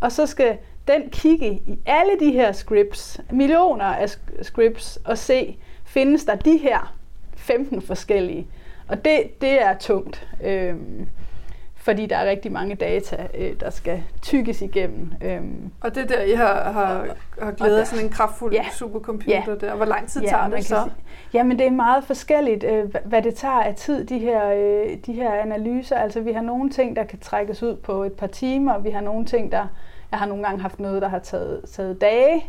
og 0.00 0.12
så 0.12 0.26
skal 0.26 0.58
den 0.88 1.10
kigge 1.10 1.52
i 1.52 1.78
alle 1.86 2.12
de 2.20 2.32
her 2.32 2.52
scripts, 2.52 3.20
millioner 3.30 3.84
af 3.84 4.10
scripts, 4.42 4.98
og 5.04 5.18
se, 5.18 5.56
findes 5.84 6.24
der 6.24 6.34
de 6.36 6.56
her 6.56 6.94
15 7.36 7.82
forskellige. 7.82 8.46
Og 8.88 9.04
det, 9.04 9.40
det 9.40 9.62
er 9.62 9.74
tungt. 9.78 10.28
Øhm, 10.44 11.08
fordi 11.88 12.06
der 12.06 12.16
er 12.16 12.30
rigtig 12.30 12.52
mange 12.52 12.74
data, 12.74 13.28
øh, 13.34 13.60
der 13.60 13.70
skal 13.70 14.02
tykkes 14.22 14.62
igennem. 14.62 15.12
Øhm. 15.22 15.70
Og 15.80 15.94
det 15.94 16.08
der, 16.08 16.22
I 16.22 16.32
har, 16.32 16.72
har, 16.72 17.06
har 17.42 17.50
glædet 17.52 17.88
sådan 17.88 18.04
en 18.04 18.10
kraftfuld 18.10 18.52
ja, 18.52 18.64
supercomputer 18.72 19.42
ja, 19.46 19.54
der. 19.66 19.74
Hvor 19.74 19.84
lang 19.84 20.08
tid 20.08 20.22
ja, 20.22 20.28
tager 20.28 20.48
det 20.48 20.64
så? 20.64 20.88
Jamen 21.32 21.58
det 21.58 21.66
er 21.66 21.70
meget 21.70 22.04
forskelligt, 22.04 22.64
øh, 22.64 22.94
hvad 23.04 23.22
det 23.22 23.34
tager 23.34 23.62
af 23.62 23.74
tid, 23.74 24.04
de 24.04 24.18
her, 24.18 24.50
øh, 24.50 24.96
de 25.06 25.12
her 25.12 25.32
analyser. 25.32 25.96
Altså 25.96 26.20
vi 26.20 26.32
har 26.32 26.42
nogle 26.42 26.70
ting, 26.70 26.96
der 26.96 27.04
kan 27.04 27.18
trækkes 27.18 27.62
ud 27.62 27.76
på 27.76 28.04
et 28.04 28.12
par 28.12 28.26
timer. 28.26 28.78
Vi 28.78 28.90
har 28.90 29.00
nogle 29.00 29.26
ting, 29.26 29.52
der... 29.52 29.66
Jeg 30.10 30.18
har 30.18 30.26
nogle 30.26 30.44
gange 30.44 30.60
haft 30.60 30.80
noget, 30.80 31.02
der 31.02 31.08
har 31.08 31.18
taget, 31.18 31.60
taget 31.72 32.00
dage 32.00 32.44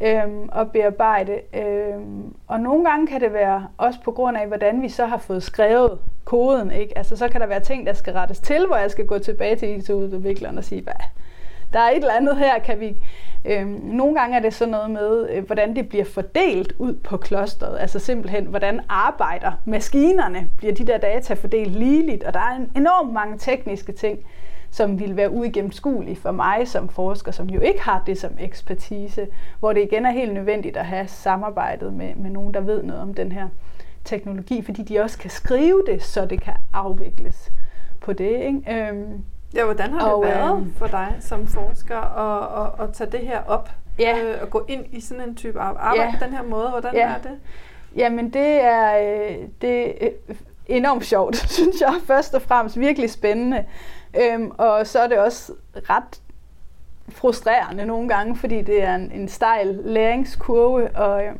øhm, 0.00 0.48
at 0.52 0.72
bearbejde. 0.72 1.40
Øhm, 1.54 2.34
og 2.46 2.60
nogle 2.60 2.84
gange 2.84 3.06
kan 3.06 3.20
det 3.20 3.32
være 3.32 3.66
også 3.78 4.00
på 4.04 4.10
grund 4.10 4.36
af, 4.36 4.46
hvordan 4.46 4.82
vi 4.82 4.88
så 4.88 5.06
har 5.06 5.18
fået 5.18 5.42
skrevet 5.42 5.98
koden. 6.24 6.70
Ikke? 6.70 6.98
Altså, 6.98 7.16
så 7.16 7.28
kan 7.28 7.40
der 7.40 7.46
være 7.46 7.60
ting, 7.60 7.86
der 7.86 7.92
skal 7.92 8.12
rettes 8.12 8.38
til, 8.38 8.66
hvor 8.66 8.76
jeg 8.76 8.90
skal 8.90 9.06
gå 9.06 9.18
tilbage 9.18 9.56
til 9.56 9.78
IT-udvikleren 9.78 10.58
og 10.58 10.64
sige, 10.64 10.82
hvad, 10.82 10.92
der 11.72 11.78
er 11.78 11.90
et 11.90 11.96
eller 11.96 12.12
andet 12.12 12.36
her, 12.36 12.58
kan 12.58 12.80
vi... 12.80 12.96
Øhm, 13.44 13.80
nogle 13.84 14.20
gange 14.20 14.36
er 14.36 14.40
det 14.40 14.54
sådan 14.54 14.72
noget 14.72 14.90
med, 14.90 15.28
øh, 15.30 15.46
hvordan 15.46 15.76
det 15.76 15.88
bliver 15.88 16.04
fordelt 16.04 16.72
ud 16.78 16.94
på 16.94 17.16
klosteret. 17.16 17.78
Altså 17.80 17.98
simpelthen, 17.98 18.44
hvordan 18.44 18.80
arbejder 18.88 19.52
maskinerne? 19.64 20.48
Bliver 20.56 20.74
de 20.74 20.86
der 20.86 20.98
data 20.98 21.34
fordelt 21.34 21.72
ligeligt? 21.72 22.24
Og 22.24 22.34
der 22.34 22.40
er 22.40 22.56
en 22.56 22.70
enormt 22.76 23.12
mange 23.12 23.38
tekniske 23.38 23.92
ting, 23.92 24.18
som 24.70 24.98
ville 24.98 25.16
være 25.16 25.30
uigennemskuelige 25.30 26.16
for 26.16 26.32
mig 26.32 26.68
som 26.68 26.88
forsker, 26.88 27.32
som 27.32 27.46
jo 27.50 27.60
ikke 27.60 27.82
har 27.82 28.02
det 28.06 28.18
som 28.18 28.32
ekspertise, 28.40 29.26
hvor 29.60 29.72
det 29.72 29.82
igen 29.82 30.06
er 30.06 30.10
helt 30.10 30.34
nødvendigt 30.34 30.76
at 30.76 30.86
have 30.86 31.08
samarbejdet 31.08 31.92
med, 31.92 32.14
med 32.14 32.30
nogen, 32.30 32.54
der 32.54 32.60
ved 32.60 32.82
noget 32.82 33.02
om 33.02 33.14
den 33.14 33.32
her 33.32 33.48
teknologi, 34.04 34.62
fordi 34.62 34.82
de 34.82 35.00
også 35.00 35.18
kan 35.18 35.30
skrive 35.30 35.82
det, 35.86 36.02
så 36.02 36.26
det 36.26 36.40
kan 36.40 36.54
afvikles 36.72 37.52
på 38.00 38.12
det. 38.12 38.30
Ikke? 38.30 38.88
Øhm, 38.88 39.24
ja, 39.54 39.64
hvordan 39.64 39.92
har 39.92 40.08
og, 40.08 40.24
det 40.24 40.34
været 40.34 40.60
øh, 40.60 40.66
for 40.76 40.86
dig 40.86 41.16
som 41.20 41.46
forsker 41.46 41.98
at, 41.98 42.64
at, 42.66 42.88
at 42.88 42.94
tage 42.94 43.10
det 43.10 43.20
her 43.20 43.40
op 43.46 43.70
ja. 43.98 44.18
øh, 44.24 44.42
og 44.42 44.50
gå 44.50 44.64
ind 44.68 44.84
i 44.92 45.00
sådan 45.00 45.28
en 45.28 45.34
type 45.34 45.60
arbejde 45.60 46.02
ja. 46.02 46.14
på 46.18 46.24
den 46.24 46.34
her 46.34 46.42
måde? 46.42 46.68
Hvordan 46.70 46.94
ja. 46.94 47.08
er 47.08 47.18
det? 47.18 47.38
Jamen 47.96 48.30
det 48.30 48.64
er, 48.64 48.98
øh, 48.98 49.36
det 49.60 50.04
er 50.06 50.10
enormt 50.66 51.04
sjovt, 51.04 51.36
synes 51.56 51.80
jeg. 51.80 51.94
Først 52.06 52.34
og 52.34 52.42
fremmest 52.42 52.80
virkelig 52.80 53.10
spændende. 53.10 53.64
Øhm, 54.20 54.50
og 54.58 54.86
så 54.86 54.98
er 54.98 55.08
det 55.08 55.18
også 55.18 55.52
ret 55.90 56.20
frustrerende 57.08 57.86
nogle 57.86 58.08
gange, 58.08 58.36
fordi 58.36 58.62
det 58.62 58.82
er 58.82 58.94
en, 58.94 59.12
en 59.12 59.28
stejl 59.28 59.80
læringskurve, 59.84 60.96
og, 60.96 61.24
øh, 61.24 61.32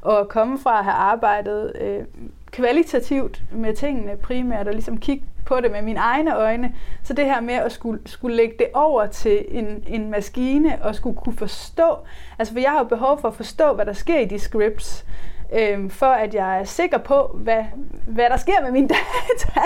og 0.00 0.20
at 0.20 0.28
komme 0.28 0.58
fra 0.58 0.78
at 0.78 0.84
have 0.84 0.94
arbejdet 0.94 1.72
øh, 1.80 2.04
kvalitativt 2.50 3.42
med 3.52 3.76
tingene 3.76 4.16
primært, 4.16 4.68
og 4.68 4.72
ligesom 4.72 4.98
kigge 4.98 5.24
på 5.46 5.60
det 5.60 5.70
med 5.70 5.82
mine 5.82 6.00
egne 6.00 6.36
øjne, 6.36 6.74
så 7.02 7.12
det 7.12 7.24
her 7.24 7.40
med 7.40 7.54
at 7.54 7.72
skulle, 7.72 8.00
skulle 8.06 8.36
lægge 8.36 8.54
det 8.58 8.66
over 8.74 9.06
til 9.06 9.44
en, 9.48 9.84
en 9.86 10.10
maskine, 10.10 10.78
og 10.82 10.94
skulle 10.94 11.16
kunne 11.16 11.36
forstå, 11.36 11.96
altså 12.38 12.54
for 12.54 12.60
jeg 12.60 12.70
har 12.70 12.78
jo 12.78 12.84
behov 12.84 13.20
for 13.20 13.28
at 13.28 13.34
forstå, 13.34 13.72
hvad 13.72 13.86
der 13.86 13.92
sker 13.92 14.18
i 14.18 14.24
de 14.24 14.38
scripts, 14.38 15.04
øh, 15.52 15.90
for 15.90 16.06
at 16.06 16.34
jeg 16.34 16.60
er 16.60 16.64
sikker 16.64 16.98
på, 16.98 17.30
hvad, 17.34 17.64
hvad 18.06 18.30
der 18.30 18.36
sker 18.36 18.62
med 18.62 18.70
mine 18.70 18.88
data, 18.98 19.60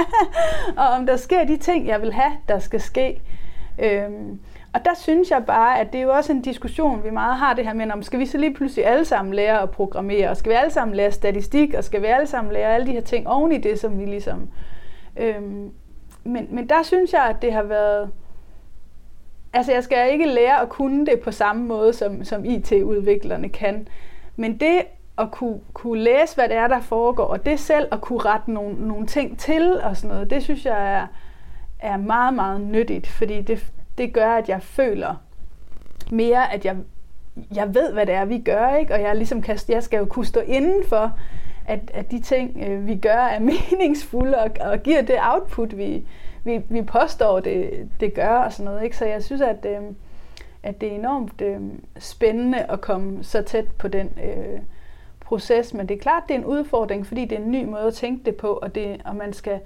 og 0.77 0.87
om 0.87 1.07
der 1.07 1.17
sker 1.17 1.45
de 1.45 1.57
ting, 1.57 1.87
jeg 1.87 2.03
vil 2.03 2.13
have, 2.13 2.33
der 2.49 2.59
skal 2.59 2.81
ske. 2.81 3.21
Øh, 3.79 4.11
og 4.77 4.85
der 4.85 4.95
synes 4.95 5.31
jeg 5.31 5.45
bare, 5.47 5.81
at 5.81 5.93
det 5.93 5.99
er 5.99 6.03
jo 6.03 6.13
også 6.13 6.33
en 6.33 6.43
diskussion, 6.43 7.05
vi 7.05 7.11
meget 7.11 7.37
har 7.37 7.55
det 7.55 7.65
her 7.65 7.75
med, 7.75 7.91
om 7.91 8.03
skal 8.03 8.19
vi 8.19 8.27
så 8.27 8.39
lige 8.39 8.55
pludselig 8.55 8.87
alle 8.87 9.05
sammen 9.05 9.35
lære 9.35 9.63
at 9.63 9.71
programmere, 9.71 10.31
og 10.31 10.37
skal 10.37 10.51
vi 10.51 10.57
alle 10.57 10.71
sammen 10.71 10.97
lære 10.97 11.13
statistik, 11.13 11.75
og 11.75 11.85
skal 11.85 12.03
vi 12.03 12.07
alle 12.07 12.27
sammen 12.27 12.53
lære 12.53 12.75
alle 12.75 12.87
de 12.87 12.93
her 12.93 13.01
ting 13.01 13.29
oven 13.29 13.53
i 13.53 13.59
det, 13.59 13.79
som 13.79 13.99
vi 13.99 14.05
ligesom... 14.05 14.49
Øhm, 15.17 15.71
men, 16.25 16.49
men 16.51 16.69
der 16.69 16.83
synes 16.83 17.13
jeg, 17.13 17.23
at 17.23 17.43
det 17.43 17.53
har 17.53 17.63
været... 17.63 18.11
Altså 19.53 19.73
jeg 19.73 19.85
skal 19.85 20.13
ikke 20.13 20.27
lære 20.27 20.61
at 20.61 20.69
kunne 20.69 21.07
det 21.07 21.21
på 21.21 21.31
samme 21.31 21.65
måde, 21.65 21.93
som, 21.93 22.25
som 22.25 22.45
IT-udviklerne 22.45 23.49
kan. 23.49 23.89
Men 24.37 24.61
det 24.61 24.83
at 25.19 25.31
kunne, 25.31 25.61
kunne 25.73 26.01
læse, 26.03 26.35
hvad 26.35 26.49
det 26.49 26.57
er, 26.57 26.69
der 26.69 26.81
foregår, 26.81 27.25
og 27.25 27.47
det 27.47 27.61
selv 27.61 27.89
at 27.93 28.01
kunne 28.01 28.19
rette 28.19 28.51
nogle, 28.51 28.89
nogle 28.89 29.07
ting 29.07 29.39
til 29.39 29.81
og 29.83 29.97
sådan 29.97 30.15
noget, 30.15 30.31
det 30.31 30.43
synes 30.43 30.65
jeg 30.65 30.95
er, 30.95 31.07
er 31.81 31.97
meget, 31.97 32.35
meget 32.35 32.61
nyttigt, 32.61 33.07
fordi 33.07 33.43
det, 33.43 33.73
det 33.99 34.13
gør, 34.13 34.31
at 34.31 34.49
jeg 34.49 34.63
føler 34.63 35.15
mere, 36.11 36.53
at 36.55 36.65
jeg, 36.65 36.77
jeg 37.55 37.75
ved, 37.75 37.93
hvad 37.93 38.07
det 38.07 38.15
er, 38.15 38.25
vi 38.25 38.39
gør, 38.39 38.77
ikke? 38.77 38.95
og 38.95 39.01
jeg, 39.01 39.17
ligesom 39.17 39.43
kan, 39.43 39.59
jeg 39.69 39.83
skal 39.83 39.99
jo 39.99 40.05
kunne 40.05 40.27
stå 40.27 40.41
inden 40.41 40.85
for, 40.89 41.19
at, 41.67 41.81
at 41.95 42.11
de 42.11 42.21
ting, 42.21 42.63
øh, 42.67 42.87
vi 42.87 42.97
gør, 42.97 43.19
er 43.19 43.41
meningsfulde 43.71 44.39
og, 44.39 44.51
og 44.61 44.83
giver 44.83 45.03
det 45.03 45.17
output, 45.21 45.77
vi, 45.77 46.07
vi, 46.45 46.63
vi 46.69 46.83
påstår, 46.83 47.41
det, 47.41 47.89
det 48.01 48.15
gør 48.15 48.37
og 48.37 48.53
sådan 48.53 48.65
noget. 48.65 48.85
Ikke? 48.85 48.97
Så 48.97 49.05
jeg 49.05 49.23
synes, 49.23 49.43
at, 49.43 49.67
øh, 49.69 49.83
at 50.63 50.81
det 50.81 50.93
er 50.93 50.97
enormt 50.97 51.41
øh, 51.41 51.61
spændende 51.99 52.59
at 52.59 52.81
komme 52.81 53.25
så 53.25 53.43
tæt 53.43 53.69
på 53.79 53.89
den 53.89 54.11
øh, 54.25 54.61
proces. 55.27 55.75
Men 55.75 55.89
det 55.89 55.95
er 55.97 55.99
klart, 55.99 56.23
det 56.29 56.35
er 56.35 56.39
en 56.39 56.45
udfordring, 56.45 57.07
fordi 57.07 57.25
det 57.25 57.39
er 57.39 57.43
en 57.43 57.51
ny 57.51 57.65
måde 57.65 57.83
at 57.83 57.95
tænke 57.95 58.25
det 58.25 58.37
på, 58.37 58.49
og, 58.49 58.75
det, 58.75 59.01
og 59.05 59.17
man, 59.17 59.33
skal, 59.33 59.61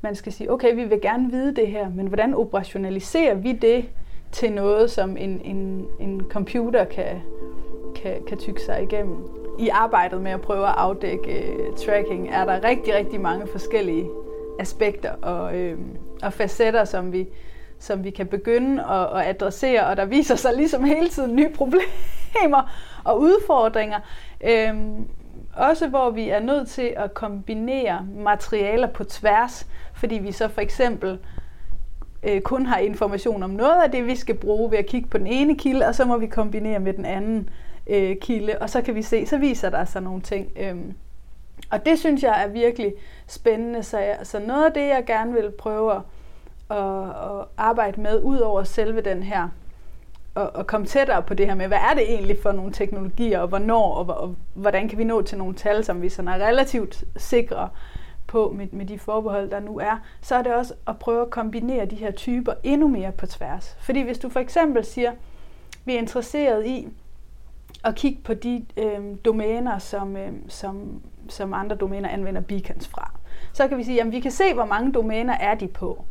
man 0.00 0.14
skal 0.14 0.32
sige, 0.32 0.52
okay, 0.52 0.74
vi 0.74 0.84
vil 0.84 1.00
gerne 1.00 1.30
vide 1.30 1.56
det 1.56 1.68
her, 1.68 1.90
men 1.90 2.06
hvordan 2.06 2.34
operationaliserer 2.34 3.34
vi 3.34 3.52
det 3.52 3.84
til 4.32 4.52
noget, 4.52 4.90
som 4.90 5.16
en, 5.16 5.40
en, 5.44 5.86
en 6.00 6.22
computer 6.30 6.84
kan, 6.84 7.22
kan, 8.02 8.22
kan 8.28 8.38
tykke 8.38 8.60
sig 8.60 8.82
igennem? 8.82 9.16
I 9.58 9.68
arbejdet 9.68 10.20
med 10.20 10.30
at 10.30 10.40
prøve 10.40 10.66
at 10.66 10.74
afdække 10.76 11.56
uh, 11.68 11.76
tracking, 11.76 12.28
er 12.28 12.44
der 12.44 12.64
rigtig, 12.64 12.94
rigtig 12.94 13.20
mange 13.20 13.46
forskellige 13.46 14.08
aspekter 14.58 15.12
og, 15.22 15.56
øh, 15.56 15.78
og 16.22 16.32
facetter, 16.32 16.84
som 16.84 17.12
vi, 17.12 17.28
som 17.78 18.04
vi 18.04 18.10
kan 18.10 18.26
begynde 18.26 18.84
at, 18.84 19.20
at 19.20 19.28
adressere, 19.28 19.86
og 19.86 19.96
der 19.96 20.04
viser 20.04 20.34
sig 20.34 20.52
ligesom 20.56 20.84
hele 20.84 21.08
tiden 21.08 21.36
nye 21.36 21.48
problemer 21.48 22.70
og 23.04 23.20
udfordringer. 23.20 24.00
Øhm, 24.44 25.08
også 25.56 25.88
hvor 25.88 26.10
vi 26.10 26.28
er 26.28 26.40
nødt 26.40 26.68
til 26.68 26.94
at 26.96 27.14
kombinere 27.14 28.06
materialer 28.16 28.86
på 28.88 29.04
tværs, 29.04 29.66
fordi 29.94 30.14
vi 30.14 30.32
så 30.32 30.48
for 30.48 30.60
eksempel 30.60 31.18
øh, 32.22 32.40
kun 32.40 32.66
har 32.66 32.78
information 32.78 33.42
om 33.42 33.50
noget 33.50 33.82
af 33.82 33.90
det, 33.90 34.06
vi 34.06 34.16
skal 34.16 34.34
bruge 34.34 34.70
ved 34.70 34.78
at 34.78 34.86
kigge 34.86 35.08
på 35.08 35.18
den 35.18 35.26
ene 35.26 35.58
kilde, 35.58 35.86
og 35.86 35.94
så 35.94 36.04
må 36.04 36.18
vi 36.18 36.26
kombinere 36.26 36.78
med 36.78 36.92
den 36.92 37.04
anden 37.04 37.48
øh, 37.86 38.16
kilde, 38.16 38.58
og 38.60 38.70
så 38.70 38.82
kan 38.82 38.94
vi 38.94 39.02
se, 39.02 39.26
så 39.26 39.38
viser 39.38 39.70
der 39.70 39.84
sig 39.84 40.02
nogle 40.02 40.20
ting. 40.20 40.52
Øhm, 40.56 40.94
og 41.70 41.86
det 41.86 41.98
synes 41.98 42.22
jeg 42.22 42.44
er 42.44 42.48
virkelig 42.48 42.94
spændende, 43.26 43.82
så, 43.82 43.98
jeg, 43.98 44.18
så 44.22 44.38
noget 44.38 44.64
af 44.66 44.72
det, 44.72 44.88
jeg 44.88 45.04
gerne 45.06 45.32
vil 45.32 45.50
prøve 45.50 45.92
at, 45.92 46.00
at, 46.70 47.04
at 47.04 47.44
arbejde 47.56 48.00
med, 48.00 48.22
ud 48.22 48.38
over 48.38 48.62
selve 48.62 49.00
den 49.00 49.22
her 49.22 49.48
at, 50.36 50.50
at 50.54 50.66
komme 50.66 50.86
tættere 50.86 51.22
på 51.22 51.34
det 51.34 51.46
her 51.46 51.54
med, 51.54 51.66
hvad 51.66 51.78
er 51.90 51.94
det 51.94 52.02
egentlig 52.12 52.38
for 52.42 52.52
nogle 52.52 52.72
teknologier, 52.72 53.38
og 53.38 53.48
hvornår, 53.48 53.94
og, 53.94 54.20
og 54.20 54.36
hvordan 54.54 54.88
kan 54.88 54.98
vi 54.98 55.04
nå 55.04 55.22
til 55.22 55.38
nogle 55.38 55.54
tal, 55.54 55.84
som 55.84 56.02
vi 56.02 56.08
sådan 56.08 56.28
er 56.28 56.46
relativt 56.46 57.04
sikre 57.16 57.68
på 58.26 58.54
med, 58.56 58.66
med 58.72 58.86
de 58.86 58.98
forbehold, 58.98 59.50
der 59.50 59.60
nu 59.60 59.78
er, 59.78 59.98
så 60.20 60.34
er 60.34 60.42
det 60.42 60.54
også 60.54 60.74
at 60.86 60.98
prøve 60.98 61.22
at 61.22 61.30
kombinere 61.30 61.84
de 61.84 61.96
her 61.96 62.10
typer 62.10 62.52
endnu 62.62 62.88
mere 62.88 63.12
på 63.12 63.26
tværs. 63.26 63.76
Fordi 63.80 64.00
hvis 64.00 64.18
du 64.18 64.28
for 64.28 64.40
eksempel 64.40 64.84
siger, 64.84 65.12
vi 65.84 65.94
er 65.94 65.98
interesseret 65.98 66.66
i 66.66 66.88
at 67.84 67.94
kigge 67.94 68.22
på 68.24 68.34
de 68.34 68.66
øh, 68.76 69.00
domæner, 69.24 69.78
som, 69.78 70.16
øh, 70.16 70.32
som, 70.48 71.02
som 71.28 71.54
andre 71.54 71.76
domæner 71.76 72.08
anvender 72.08 72.40
beacons 72.40 72.88
fra, 72.88 73.10
så 73.52 73.68
kan 73.68 73.78
vi 73.78 73.84
sige, 73.84 74.00
at 74.00 74.12
vi 74.12 74.20
kan 74.20 74.30
se, 74.30 74.54
hvor 74.54 74.64
mange 74.64 74.92
domæner 74.92 75.34
er 75.34 75.54
de 75.54 75.68
på. 75.68 76.04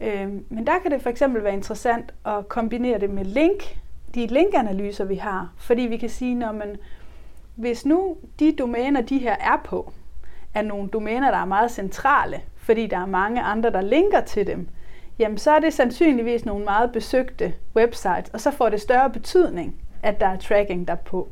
Øh, 0.00 0.28
men 0.48 0.66
der 0.66 0.78
kan 0.82 0.90
det 0.90 1.02
for 1.02 1.10
eksempel 1.10 1.44
være 1.44 1.52
interessant 1.52 2.14
at 2.26 2.48
kombinere 2.48 2.98
det 2.98 3.10
med 3.10 3.24
link, 3.24 3.78
de 4.14 4.26
linkanalyser, 4.26 5.04
vi 5.04 5.14
har. 5.14 5.52
Fordi 5.56 5.82
vi 5.82 5.96
kan 5.96 6.08
sige, 6.08 6.34
når 6.34 6.52
man, 6.52 6.76
hvis 7.54 7.86
nu 7.86 8.16
de 8.38 8.52
domæner, 8.58 9.00
de 9.00 9.18
her 9.18 9.36
er 9.40 9.60
på, 9.64 9.92
er 10.54 10.62
nogle 10.62 10.88
domæner, 10.88 11.30
der 11.30 11.38
er 11.38 11.44
meget 11.44 11.70
centrale, 11.70 12.40
fordi 12.56 12.86
der 12.86 12.98
er 12.98 13.06
mange 13.06 13.42
andre, 13.42 13.70
der 13.70 13.80
linker 13.80 14.20
til 14.20 14.46
dem, 14.46 14.68
jamen 15.18 15.38
så 15.38 15.50
er 15.50 15.58
det 15.58 15.74
sandsynligvis 15.74 16.44
nogle 16.44 16.64
meget 16.64 16.92
besøgte 16.92 17.54
websites, 17.76 18.30
og 18.32 18.40
så 18.40 18.50
får 18.50 18.68
det 18.68 18.80
større 18.80 19.10
betydning, 19.10 19.74
at 20.02 20.20
der 20.20 20.26
er 20.26 20.36
tracking 20.36 20.88
der 20.88 20.94
på, 20.94 21.28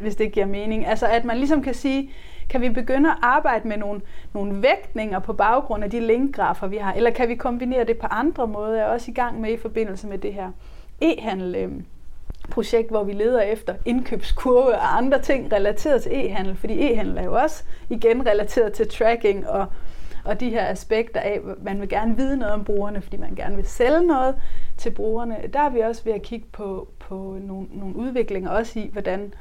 hvis 0.00 0.16
det 0.16 0.32
giver 0.32 0.46
mening. 0.46 0.86
Altså 0.86 1.06
at 1.06 1.24
man 1.24 1.36
ligesom 1.36 1.62
kan 1.62 1.74
sige, 1.74 2.10
kan 2.50 2.60
vi 2.60 2.68
begynde 2.68 3.10
at 3.10 3.16
arbejde 3.22 3.68
med 3.68 3.76
nogle, 3.76 4.00
nogle 4.34 4.62
vægtninger 4.62 5.18
på 5.18 5.32
baggrund 5.32 5.84
af 5.84 5.90
de 5.90 6.00
linkgrafer, 6.00 6.66
vi 6.66 6.76
har? 6.76 6.92
Eller 6.92 7.10
kan 7.10 7.28
vi 7.28 7.34
kombinere 7.34 7.84
det 7.84 7.98
på 7.98 8.06
andre 8.06 8.46
måder? 8.46 8.72
Jeg 8.72 8.82
er 8.82 8.86
også 8.86 9.10
i 9.10 9.14
gang 9.14 9.40
med 9.40 9.52
i 9.52 9.56
forbindelse 9.56 10.06
med 10.06 10.18
det 10.18 10.34
her 10.34 10.50
e-handel 11.02 11.54
øh, 11.54 11.70
projekt, 12.50 12.90
hvor 12.90 13.04
vi 13.04 13.12
leder 13.12 13.40
efter 13.40 13.74
indkøbskurve 13.84 14.74
og 14.74 14.96
andre 14.96 15.22
ting 15.22 15.52
relateret 15.52 16.02
til 16.02 16.12
e-handel, 16.12 16.56
fordi 16.56 16.92
e-handel 16.92 17.18
er 17.18 17.24
jo 17.24 17.34
også 17.34 17.64
igen 17.90 18.26
relateret 18.26 18.72
til 18.72 18.88
tracking 18.88 19.48
og, 19.48 19.66
og 20.24 20.40
de 20.40 20.50
her 20.50 20.66
aspekter 20.66 21.20
af, 21.20 21.40
man 21.62 21.80
vil 21.80 21.88
gerne 21.88 22.16
vide 22.16 22.36
noget 22.36 22.54
om 22.54 22.64
brugerne, 22.64 23.00
fordi 23.00 23.16
man 23.16 23.34
gerne 23.34 23.56
vil 23.56 23.66
sælge 23.66 24.06
noget 24.06 24.34
til 24.76 24.90
brugerne. 24.90 25.36
Der 25.52 25.60
er 25.60 25.70
vi 25.70 25.80
også 25.80 26.04
ved 26.04 26.12
at 26.12 26.22
kigge 26.22 26.46
på, 26.52 26.88
på 26.98 27.38
nogle, 27.40 27.66
nogle 27.72 27.96
udviklinger, 27.96 28.50
også 28.50 28.78
i, 28.78 28.90
hvordan 28.92 29.34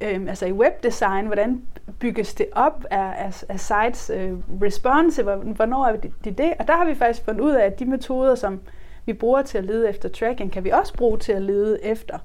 øh, 0.00 0.20
altså 0.28 0.46
i 0.46 0.52
webdesign, 0.52 1.26
hvordan 1.26 1.62
bygges 1.98 2.34
det 2.34 2.46
op 2.52 2.84
af, 2.90 3.14
af, 3.18 3.44
af 3.48 3.60
sites 3.60 4.10
øh, 4.14 4.32
response, 4.62 5.22
hvornår 5.22 5.86
er 5.86 5.96
det 5.96 6.38
det? 6.38 6.54
Og 6.58 6.68
der 6.68 6.76
har 6.76 6.84
vi 6.84 6.94
faktisk 6.94 7.24
fundet 7.24 7.40
ud 7.40 7.52
af, 7.52 7.66
at 7.66 7.78
de 7.78 7.84
metoder, 7.84 8.34
som 8.34 8.60
vi 9.06 9.12
bruger 9.12 9.42
til 9.42 9.58
at 9.58 9.64
lede 9.64 9.88
efter 9.88 10.08
tracking, 10.08 10.52
kan 10.52 10.64
vi 10.64 10.70
også 10.70 10.94
bruge 10.94 11.18
til 11.18 11.32
at 11.32 11.42
lede 11.42 11.84
efter, 11.84 12.18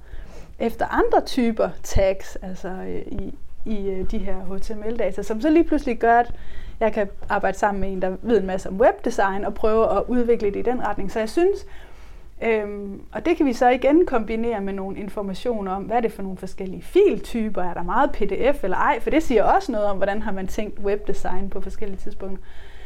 efter 0.59 0.85
andre 0.85 1.21
typer 1.25 1.69
tags, 1.83 2.35
altså 2.35 2.67
øh, 2.67 3.01
i, 3.01 3.35
i 3.65 3.89
øh, 3.89 4.11
de 4.11 4.17
her 4.17 4.35
HTML-data, 4.35 5.21
som 5.21 5.41
så 5.41 5.49
lige 5.49 5.63
pludselig 5.63 5.99
gør, 5.99 6.19
at 6.19 6.31
jeg 6.79 6.93
kan 6.93 7.09
arbejde 7.29 7.57
sammen 7.57 7.81
med 7.81 7.91
en, 7.91 8.01
der 8.01 8.15
ved 8.21 8.39
en 8.39 8.47
masse 8.47 8.69
om 8.69 8.81
webdesign, 8.81 9.45
og 9.45 9.53
prøve 9.53 9.97
at 9.97 10.03
udvikle 10.07 10.47
det 10.47 10.59
i 10.59 10.61
den 10.61 10.87
retning. 10.87 11.11
Så 11.11 11.19
jeg 11.19 11.29
synes, 11.29 11.65
Øhm, 12.41 13.01
og 13.11 13.25
det 13.25 13.37
kan 13.37 13.45
vi 13.45 13.53
så 13.53 13.69
igen 13.69 14.05
kombinere 14.05 14.61
med 14.61 14.73
nogle 14.73 14.97
informationer 14.97 15.71
om, 15.71 15.83
hvad 15.83 15.97
er 15.97 16.01
det 16.01 16.11
for 16.11 16.23
nogle 16.23 16.37
forskellige 16.37 16.81
filtyper, 16.81 17.63
er 17.63 17.73
der 17.73 17.83
meget 17.83 18.11
pdf 18.11 18.63
eller 18.63 18.77
ej, 18.77 18.99
for 18.99 19.09
det 19.09 19.23
siger 19.23 19.43
også 19.43 19.71
noget 19.71 19.87
om, 19.87 19.97
hvordan 19.97 20.21
har 20.21 20.31
man 20.31 20.47
tænkt 20.47 20.79
webdesign 20.79 21.49
på 21.49 21.61
forskellige 21.61 21.99
tidspunkter. 21.99 22.43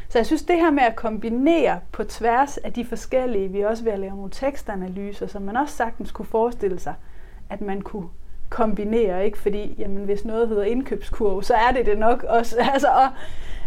Så 0.08 0.18
jeg 0.18 0.26
synes, 0.26 0.42
det 0.42 0.56
her 0.56 0.70
med 0.70 0.82
at 0.82 0.96
kombinere 0.96 1.80
på 1.92 2.04
tværs 2.04 2.56
af 2.56 2.72
de 2.72 2.84
forskellige, 2.84 3.48
vi 3.48 3.60
er 3.60 3.68
også 3.68 3.84
ved 3.84 3.92
at 3.92 3.98
lave 3.98 4.16
nogle 4.16 4.30
tekstanalyser, 4.30 5.26
som 5.26 5.42
man 5.42 5.56
også 5.56 5.76
sagtens 5.76 6.12
kunne 6.12 6.26
forestille 6.26 6.78
sig, 6.78 6.94
at 7.50 7.60
man 7.60 7.82
kunne 7.82 8.08
kombinere, 8.48 9.24
ikke? 9.24 9.38
Fordi 9.38 9.74
jamen, 9.78 10.04
hvis 10.04 10.24
noget 10.24 10.48
hedder 10.48 10.62
indkøbskurve, 10.62 11.44
så 11.44 11.54
er 11.54 11.72
det 11.72 11.86
det 11.86 11.98
nok 11.98 12.22
også. 12.22 12.56
Altså, 12.72 12.88
og 12.88 13.08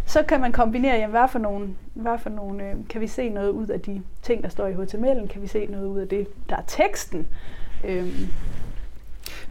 så 0.08 0.24
kan 0.24 0.42
man 0.42 0.52
kombinere, 0.52 0.96
jamen, 0.96 1.10
hvad 1.10 1.28
for 1.28 1.40
nogle, 1.40 1.76
hvad 1.94 2.18
for 2.18 2.30
nogle 2.30 2.64
øh, 2.64 2.76
kan 2.90 3.02
vi 3.02 3.08
se 3.08 3.30
noget 3.30 3.50
ud 3.50 3.68
af 3.68 3.82
de 3.82 4.02
ting, 4.22 4.44
der 4.44 4.50
står 4.50 4.68
i 4.68 4.74
HTML'en? 4.74 5.28
Kan 5.28 5.42
vi 5.42 5.48
se 5.48 5.66
noget 5.66 5.88
ud 5.88 6.00
af 6.00 6.08
det, 6.08 6.28
der 6.50 6.56
er 6.56 6.64
teksten? 6.68 7.28
Øhm, 7.84 8.28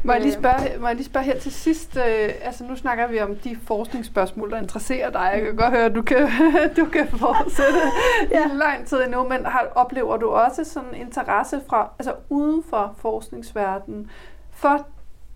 må 0.03 0.13
jeg, 0.13 0.23
lige 0.23 0.33
spørge, 0.33 0.79
må 0.79 0.87
jeg 0.87 0.97
lige 0.97 1.07
spørge 1.07 1.27
her 1.27 1.39
til 1.39 1.53
sidst, 1.53 1.97
øh, 1.97 2.31
altså 2.43 2.65
nu 2.65 2.77
snakker 2.77 3.07
vi 3.07 3.21
om 3.21 3.37
de 3.37 3.57
forskningsspørgsmål, 3.65 4.51
der 4.51 4.57
interesserer 4.57 5.11
dig. 5.11 5.31
Jeg 5.35 5.43
kan 5.43 5.57
godt 5.57 5.71
høre, 5.71 5.85
at 5.85 5.95
du 5.95 6.03
kan, 6.03 6.29
du 6.77 6.85
kan 6.85 7.09
fortsætte 7.09 7.81
ja. 8.37 8.47
i 8.47 8.57
lang 8.57 8.87
tid 8.87 9.05
endnu, 9.05 9.29
men 9.29 9.47
har, 9.47 9.69
oplever 9.75 10.17
du 10.17 10.29
også 10.29 10.65
sådan 10.65 10.95
interesse 10.95 11.61
fra, 11.69 11.91
altså 11.99 12.15
uden 12.29 12.63
for 12.71 12.95
forskningsverdenen 12.99 14.11
for 14.51 14.87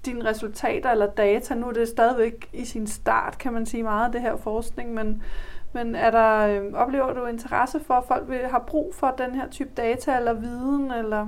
dine 0.07 0.25
resultater 0.25 0.91
eller 0.91 1.07
data. 1.07 1.55
Nu 1.55 1.69
er 1.69 1.73
det 1.73 1.89
stadigvæk 1.89 2.49
i 2.53 2.65
sin 2.65 2.87
start, 2.87 3.39
kan 3.39 3.53
man 3.53 3.67
sige 3.67 3.83
meget 3.83 4.07
af 4.07 4.13
det 4.13 4.21
her 4.21 4.37
forskning, 4.37 4.95
men, 4.95 5.23
men 5.73 5.95
er 5.95 6.11
der, 6.11 6.39
øh, 6.39 6.73
oplever 6.75 7.13
du 7.13 7.27
interesse 7.27 7.81
for, 7.81 7.95
at 7.95 8.05
folk 8.09 8.29
vil 8.29 8.39
har 8.51 8.65
brug 8.67 8.95
for 8.95 9.15
den 9.19 9.35
her 9.35 9.49
type 9.49 9.71
data 9.77 10.17
eller 10.17 10.33
viden? 10.33 10.91
Eller? 10.91 11.27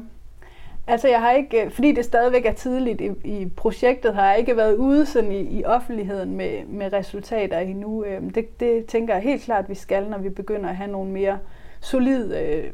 Altså 0.86 1.08
jeg 1.08 1.20
har 1.20 1.30
ikke, 1.30 1.64
øh, 1.64 1.70
fordi 1.70 1.92
det 1.92 2.04
stadigvæk 2.04 2.46
er 2.46 2.52
tidligt 2.52 3.00
i, 3.00 3.10
i 3.24 3.48
projektet, 3.56 4.14
har 4.14 4.30
jeg 4.30 4.38
ikke 4.38 4.56
været 4.56 4.76
ude 4.76 5.06
sådan 5.06 5.32
i, 5.32 5.58
i 5.58 5.64
offentligheden 5.64 6.36
med, 6.36 6.64
med 6.66 6.92
resultater 6.92 7.58
endnu. 7.58 8.04
Øhm, 8.04 8.30
det, 8.30 8.60
det 8.60 8.86
tænker 8.86 9.14
jeg 9.14 9.22
helt 9.22 9.42
klart, 9.42 9.64
at 9.64 9.70
vi 9.70 9.74
skal, 9.74 10.08
når 10.08 10.18
vi 10.18 10.28
begynder 10.28 10.68
at 10.68 10.76
have 10.76 10.90
nogle 10.90 11.10
mere 11.10 11.38
solide 11.80 12.40
øh, 12.40 12.72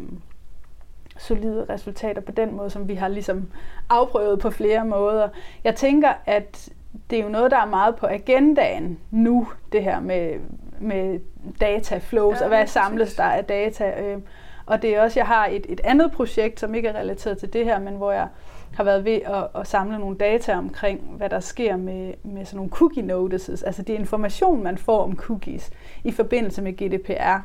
solide 1.18 1.66
resultater 1.70 2.20
på 2.20 2.32
den 2.32 2.56
måde, 2.56 2.70
som 2.70 2.88
vi 2.88 2.94
har 2.94 3.08
ligesom 3.08 3.48
afprøvet 3.88 4.38
på 4.38 4.50
flere 4.50 4.84
måder. 4.84 5.28
Jeg 5.64 5.74
tænker, 5.74 6.12
at 6.26 6.68
det 7.10 7.18
er 7.18 7.22
jo 7.22 7.28
noget, 7.28 7.50
der 7.50 7.58
er 7.58 7.66
meget 7.66 7.96
på 7.96 8.06
agendaen 8.06 8.98
nu, 9.10 9.48
det 9.72 9.82
her 9.82 10.00
med, 10.00 10.34
med 10.80 11.20
data 11.60 11.98
flows, 11.98 12.38
ja, 12.38 12.42
og 12.42 12.48
hvad 12.48 12.66
samles 12.66 13.14
der 13.14 13.24
af 13.24 13.44
data. 13.44 14.02
Øh, 14.02 14.18
og 14.66 14.82
det 14.82 14.96
er 14.96 15.02
også, 15.02 15.20
jeg 15.20 15.26
har 15.26 15.46
et, 15.46 15.66
et 15.68 15.80
andet 15.84 16.12
projekt, 16.12 16.60
som 16.60 16.74
ikke 16.74 16.88
er 16.88 16.98
relateret 16.98 17.38
til 17.38 17.52
det 17.52 17.64
her, 17.64 17.78
men 17.78 17.94
hvor 17.94 18.12
jeg 18.12 18.28
har 18.74 18.84
været 18.84 19.04
ved 19.04 19.20
at, 19.24 19.60
at 19.60 19.66
samle 19.66 19.98
nogle 19.98 20.16
data 20.16 20.56
omkring, 20.56 21.00
hvad 21.00 21.30
der 21.30 21.40
sker 21.40 21.76
med, 21.76 22.14
med 22.22 22.44
sådan 22.44 22.56
nogle 22.56 22.70
cookie 22.70 23.02
notices, 23.02 23.62
altså 23.62 23.82
det 23.82 23.94
information, 23.94 24.62
man 24.62 24.78
får 24.78 25.02
om 25.02 25.16
cookies 25.16 25.70
i 26.04 26.12
forbindelse 26.12 26.62
med 26.62 26.72
GDPR 26.72 27.38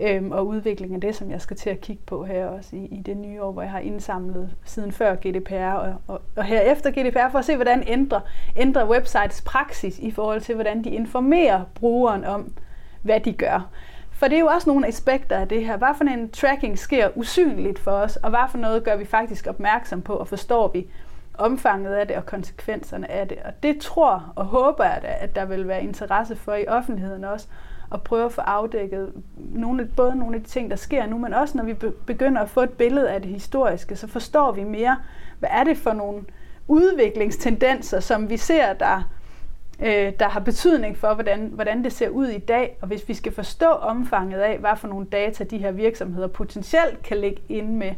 øhm, 0.00 0.32
og 0.32 0.46
udviklingen 0.46 0.94
af 0.94 1.00
det, 1.00 1.16
som 1.16 1.30
jeg 1.30 1.40
skal 1.40 1.56
til 1.56 1.70
at 1.70 1.80
kigge 1.80 2.02
på 2.06 2.24
her 2.24 2.46
også 2.46 2.76
i, 2.76 2.84
i 2.84 3.02
det 3.06 3.16
nye 3.16 3.42
år, 3.42 3.52
hvor 3.52 3.62
jeg 3.62 3.70
har 3.70 3.78
indsamlet 3.78 4.56
siden 4.64 4.92
før 4.92 5.14
GDPR 5.14 5.72
og, 5.74 5.94
og, 6.06 6.20
og 6.36 6.44
herefter 6.44 6.90
GDPR, 6.90 7.30
for 7.30 7.38
at 7.38 7.44
se, 7.44 7.56
hvordan 7.56 7.84
ændrer, 7.86 8.20
ændrer 8.56 8.88
websites 8.88 9.42
praksis 9.42 9.98
i 9.98 10.10
forhold 10.10 10.40
til, 10.40 10.54
hvordan 10.54 10.84
de 10.84 10.90
informerer 10.90 11.64
brugeren 11.74 12.24
om, 12.24 12.52
hvad 13.02 13.20
de 13.20 13.32
gør. 13.32 13.70
For 14.10 14.28
det 14.28 14.36
er 14.36 14.40
jo 14.40 14.46
også 14.46 14.70
nogle 14.70 14.86
aspekter 14.86 15.36
af 15.36 15.48
det 15.48 15.66
her. 15.66 15.76
Hvad 15.76 15.88
for 15.96 16.04
en 16.04 16.30
tracking 16.30 16.78
sker 16.78 17.08
usynligt 17.14 17.78
for 17.78 17.90
os, 17.90 18.16
og 18.16 18.30
hvad 18.30 18.50
for 18.50 18.58
noget 18.58 18.84
gør 18.84 18.96
vi 18.96 19.04
faktisk 19.04 19.46
opmærksom 19.46 20.02
på, 20.02 20.14
og 20.14 20.28
forstår 20.28 20.68
vi 20.68 20.86
omfanget 21.34 21.94
af 21.94 22.06
det 22.06 22.16
og 22.16 22.26
konsekvenserne 22.26 23.10
af 23.10 23.28
det. 23.28 23.38
Og 23.44 23.62
det 23.62 23.80
tror 23.80 24.32
og 24.36 24.44
håber 24.44 24.84
jeg, 24.84 25.00
at 25.04 25.36
der 25.36 25.44
vil 25.44 25.68
være 25.68 25.82
interesse 25.82 26.36
for 26.36 26.54
i 26.54 26.66
offentligheden 26.68 27.24
også, 27.24 27.48
og 27.92 28.02
prøve 28.02 28.24
at 28.24 28.32
få 28.32 28.40
afdækket 28.40 29.12
nogle, 29.36 29.84
både 29.96 30.16
nogle 30.16 30.36
af 30.36 30.42
de 30.42 30.48
ting, 30.48 30.70
der 30.70 30.76
sker 30.76 31.06
nu, 31.06 31.18
men 31.18 31.34
også 31.34 31.56
når 31.56 31.64
vi 31.64 31.74
begynder 32.06 32.42
at 32.42 32.50
få 32.50 32.60
et 32.60 32.70
billede 32.70 33.10
af 33.10 33.22
det 33.22 33.30
historiske, 33.30 33.96
så 33.96 34.06
forstår 34.06 34.52
vi 34.52 34.64
mere, 34.64 34.96
hvad 35.38 35.48
er 35.52 35.64
det 35.64 35.78
for 35.78 35.92
nogle 35.92 36.24
udviklingstendenser, 36.68 38.00
som 38.00 38.30
vi 38.30 38.36
ser, 38.36 38.72
der, 38.72 39.10
øh, 39.80 40.12
der 40.18 40.28
har 40.28 40.40
betydning 40.40 40.96
for, 40.96 41.14
hvordan, 41.14 41.50
hvordan 41.54 41.84
det 41.84 41.92
ser 41.92 42.08
ud 42.08 42.26
i 42.26 42.38
dag. 42.38 42.78
Og 42.80 42.88
hvis 42.88 43.08
vi 43.08 43.14
skal 43.14 43.32
forstå 43.34 43.66
omfanget 43.66 44.40
af, 44.40 44.58
hvad 44.58 44.76
for 44.76 44.88
nogle 44.88 45.06
data 45.06 45.44
de 45.44 45.58
her 45.58 45.70
virksomheder 45.70 46.28
potentielt 46.28 47.02
kan 47.02 47.16
ligge 47.16 47.42
inde 47.48 47.72
med 47.72 47.94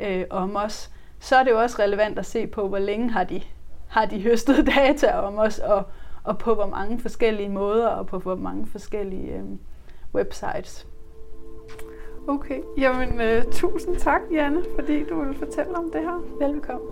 øh, 0.00 0.24
om 0.30 0.56
os, 0.56 0.90
så 1.20 1.36
er 1.36 1.44
det 1.44 1.50
jo 1.50 1.60
også 1.60 1.82
relevant 1.82 2.18
at 2.18 2.26
se 2.26 2.46
på, 2.46 2.68
hvor 2.68 2.78
længe 2.78 3.10
har 3.10 3.24
de, 3.24 3.42
har 3.88 4.04
de 4.04 4.20
høstet 4.20 4.66
data 4.76 5.12
om 5.12 5.38
os, 5.38 5.58
og, 5.58 5.86
og 6.24 6.38
på 6.38 6.54
hvor 6.54 6.66
mange 6.66 7.00
forskellige 7.00 7.48
måder, 7.48 7.88
og 7.88 8.06
på 8.06 8.18
hvor 8.18 8.34
mange 8.34 8.66
forskellige 8.66 9.34
øh, 9.36 9.44
websites. 10.14 10.86
Okay, 12.28 12.60
jamen 12.78 13.20
øh, 13.20 13.44
tusind 13.50 13.96
tak, 13.96 14.20
Janne, 14.32 14.64
fordi 14.78 15.04
du 15.04 15.18
ville 15.18 15.34
fortælle 15.34 15.76
om 15.76 15.90
det 15.92 16.00
her. 16.00 16.46
Velkommen. 16.48 16.88